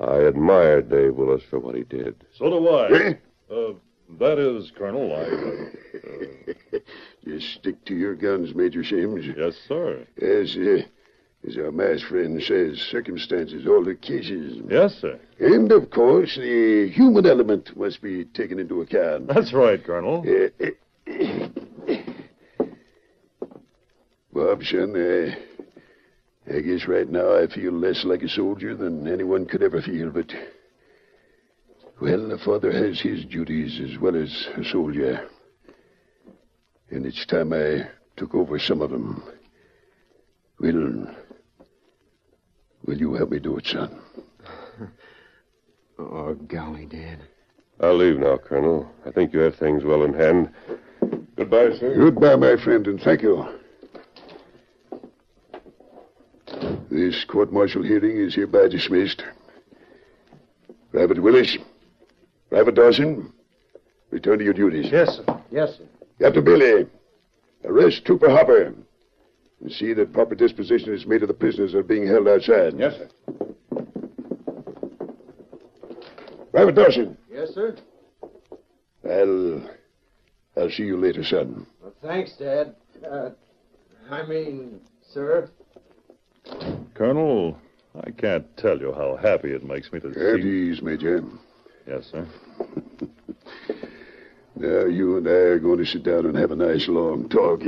I 0.00 0.24
admire 0.26 0.80
Dave 0.82 1.14
Willis 1.16 1.42
for 1.50 1.58
what 1.58 1.74
he 1.74 1.82
did. 1.82 2.24
So 2.36 2.48
do 2.48 2.68
I. 2.68 2.90
Eh? 2.90 3.14
Uh, 3.50 3.72
that 4.20 4.38
is, 4.38 4.70
Colonel, 4.76 5.12
I. 5.12 6.76
Uh, 6.76 6.78
You 7.22 7.40
stick 7.40 7.84
to 7.86 7.94
your 7.94 8.14
guns, 8.14 8.54
Major 8.54 8.82
Sims. 8.82 9.26
yes, 9.36 9.54
sir. 9.66 10.06
As 10.22 10.56
uh, 10.56 10.82
As 11.46 11.56
our 11.56 11.70
masked 11.70 12.08
friend 12.08 12.42
says, 12.42 12.78
circumstances 12.90 13.66
alter 13.66 13.94
cases. 13.94 14.60
Yes, 14.68 14.96
sir. 15.00 15.18
And, 15.38 15.70
of 15.70 15.88
course, 15.90 16.34
the 16.36 16.90
human 16.92 17.26
element 17.26 17.76
must 17.76 18.02
be 18.02 18.24
taken 18.24 18.58
into 18.58 18.80
account. 18.80 19.28
That's 19.28 19.52
right, 19.52 19.82
Colonel. 19.82 20.24
Uh, 20.26 20.64
uh, 20.64 21.46
Bob, 24.32 24.64
son, 24.64 24.96
uh, 24.96 25.34
I 26.52 26.60
guess 26.60 26.86
right 26.88 27.08
now 27.08 27.36
I 27.36 27.46
feel 27.46 27.72
less 27.72 28.04
like 28.04 28.22
a 28.22 28.28
soldier 28.28 28.74
than 28.74 29.06
anyone 29.06 29.46
could 29.46 29.62
ever 29.62 29.80
feel, 29.80 30.10
but. 30.10 30.32
Well, 32.00 32.30
a 32.30 32.38
father 32.38 32.70
has 32.70 33.00
his 33.00 33.24
duties 33.24 33.80
as 33.80 33.98
well 33.98 34.14
as 34.16 34.48
a 34.56 34.64
soldier. 34.64 35.28
And 36.90 37.04
it's 37.04 37.26
time 37.26 37.52
I 37.52 37.88
took 38.16 38.34
over 38.34 38.58
some 38.58 38.80
of 38.82 38.90
them. 38.90 39.22
Will. 40.60 41.06
Will 42.88 42.96
you 42.96 43.12
help 43.12 43.30
me 43.32 43.38
do 43.38 43.58
it, 43.58 43.66
son? 43.66 44.00
Oh, 46.00 46.32
golly, 46.34 46.86
Dad. 46.86 47.18
I'll 47.80 47.96
leave 47.96 48.18
now, 48.20 48.36
Colonel. 48.36 48.88
I 49.04 49.10
think 49.10 49.32
you 49.32 49.40
have 49.40 49.56
things 49.56 49.82
well 49.82 50.04
in 50.04 50.14
hand. 50.14 50.48
Goodbye, 51.34 51.76
sir. 51.76 51.96
Goodbye, 51.96 52.36
my 52.36 52.56
friend, 52.56 52.86
and 52.86 53.00
thank 53.00 53.20
you. 53.22 53.44
This 56.88 57.24
court 57.24 57.52
martial 57.52 57.82
hearing 57.82 58.16
is 58.16 58.36
hereby 58.36 58.68
dismissed. 58.68 59.24
Private 60.92 61.20
Willis, 61.20 61.58
Private 62.48 62.76
Dawson, 62.76 63.32
return 64.10 64.38
to 64.38 64.44
your 64.44 64.54
duties. 64.54 64.86
Yes, 64.92 65.16
sir. 65.16 65.42
Yes, 65.50 65.78
sir. 65.78 65.84
Captain 66.20 66.44
Billy, 66.44 66.86
arrest 67.64 68.04
Trooper 68.04 68.30
Hopper 68.30 68.72
and 69.60 69.72
see 69.72 69.92
that 69.94 70.12
proper 70.12 70.34
disposition 70.34 70.94
is 70.94 71.06
made 71.06 71.22
of 71.22 71.28
the 71.28 71.34
prisoners 71.34 71.72
that 71.72 71.78
are 71.78 71.82
being 71.82 72.06
held 72.06 72.28
outside. 72.28 72.74
Yes, 72.78 72.94
sir. 72.96 73.08
Private 76.52 76.74
Dawson, 76.74 77.16
Yes, 77.30 77.50
sir. 77.54 77.76
I'll. 79.08 79.70
I'll 80.56 80.70
see 80.70 80.82
you 80.84 80.96
later, 80.96 81.22
son. 81.22 81.66
Well, 81.80 81.92
thanks, 82.02 82.32
Dad. 82.36 82.74
Uh, 83.08 83.30
I 84.10 84.26
mean, 84.26 84.80
sir. 85.12 85.50
Colonel, 86.94 87.56
I 88.04 88.10
can't 88.10 88.44
tell 88.56 88.78
you 88.78 88.92
how 88.92 89.16
happy 89.16 89.52
it 89.52 89.64
makes 89.64 89.92
me 89.92 90.00
to 90.00 90.08
At 90.08 90.40
see. 90.42 90.48
ease, 90.48 90.82
Major. 90.82 91.22
Yes, 91.86 92.06
sir. 92.10 92.26
Now, 94.56 94.86
you 94.86 95.18
and 95.18 95.28
I 95.28 95.30
are 95.30 95.60
going 95.60 95.78
to 95.78 95.86
sit 95.86 96.02
down 96.02 96.26
and 96.26 96.36
have 96.36 96.50
a 96.50 96.56
nice 96.56 96.88
long 96.88 97.28
talk. 97.28 97.60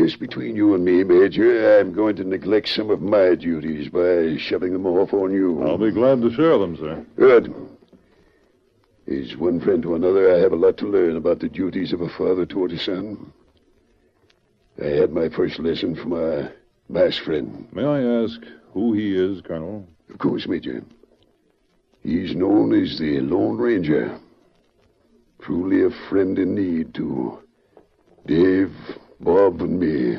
Just 0.00 0.18
between 0.18 0.56
you 0.56 0.72
and 0.74 0.82
me, 0.82 1.04
Major, 1.04 1.78
I'm 1.78 1.92
going 1.92 2.16
to 2.16 2.24
neglect 2.24 2.68
some 2.68 2.88
of 2.88 3.02
my 3.02 3.34
duties 3.34 3.90
by 3.90 4.38
shoving 4.38 4.72
them 4.72 4.86
off 4.86 5.12
on 5.12 5.30
you. 5.30 5.62
I'll 5.62 5.76
be 5.76 5.90
glad 5.90 6.22
to 6.22 6.32
share 6.32 6.56
them, 6.56 6.74
sir. 6.74 7.04
Good. 7.16 7.54
As 9.06 9.36
one 9.36 9.60
friend 9.60 9.82
to 9.82 9.96
another, 9.96 10.34
I 10.34 10.38
have 10.38 10.52
a 10.52 10.56
lot 10.56 10.78
to 10.78 10.86
learn 10.86 11.16
about 11.16 11.40
the 11.40 11.50
duties 11.50 11.92
of 11.92 12.00
a 12.00 12.08
father 12.08 12.46
toward 12.46 12.72
a 12.72 12.78
son. 12.78 13.30
I 14.82 14.86
had 14.86 15.12
my 15.12 15.28
first 15.28 15.58
lesson 15.58 15.94
from 15.94 16.14
a 16.14 16.50
masked 16.88 17.26
friend. 17.26 17.68
May 17.70 17.84
I 17.84 18.00
ask 18.22 18.40
who 18.72 18.94
he 18.94 19.14
is, 19.14 19.42
Colonel? 19.42 19.86
Of 20.08 20.16
course, 20.16 20.48
Major. 20.48 20.82
He's 22.02 22.34
known 22.34 22.72
as 22.72 22.98
the 22.98 23.20
Lone 23.20 23.58
Ranger. 23.58 24.18
Truly 25.42 25.84
a 25.84 25.90
friend 26.08 26.38
in 26.38 26.54
need 26.54 26.94
to 26.94 27.42
Dave, 28.24 28.72
Bob, 29.20 29.62
and 29.62 29.80
me. 29.80 30.18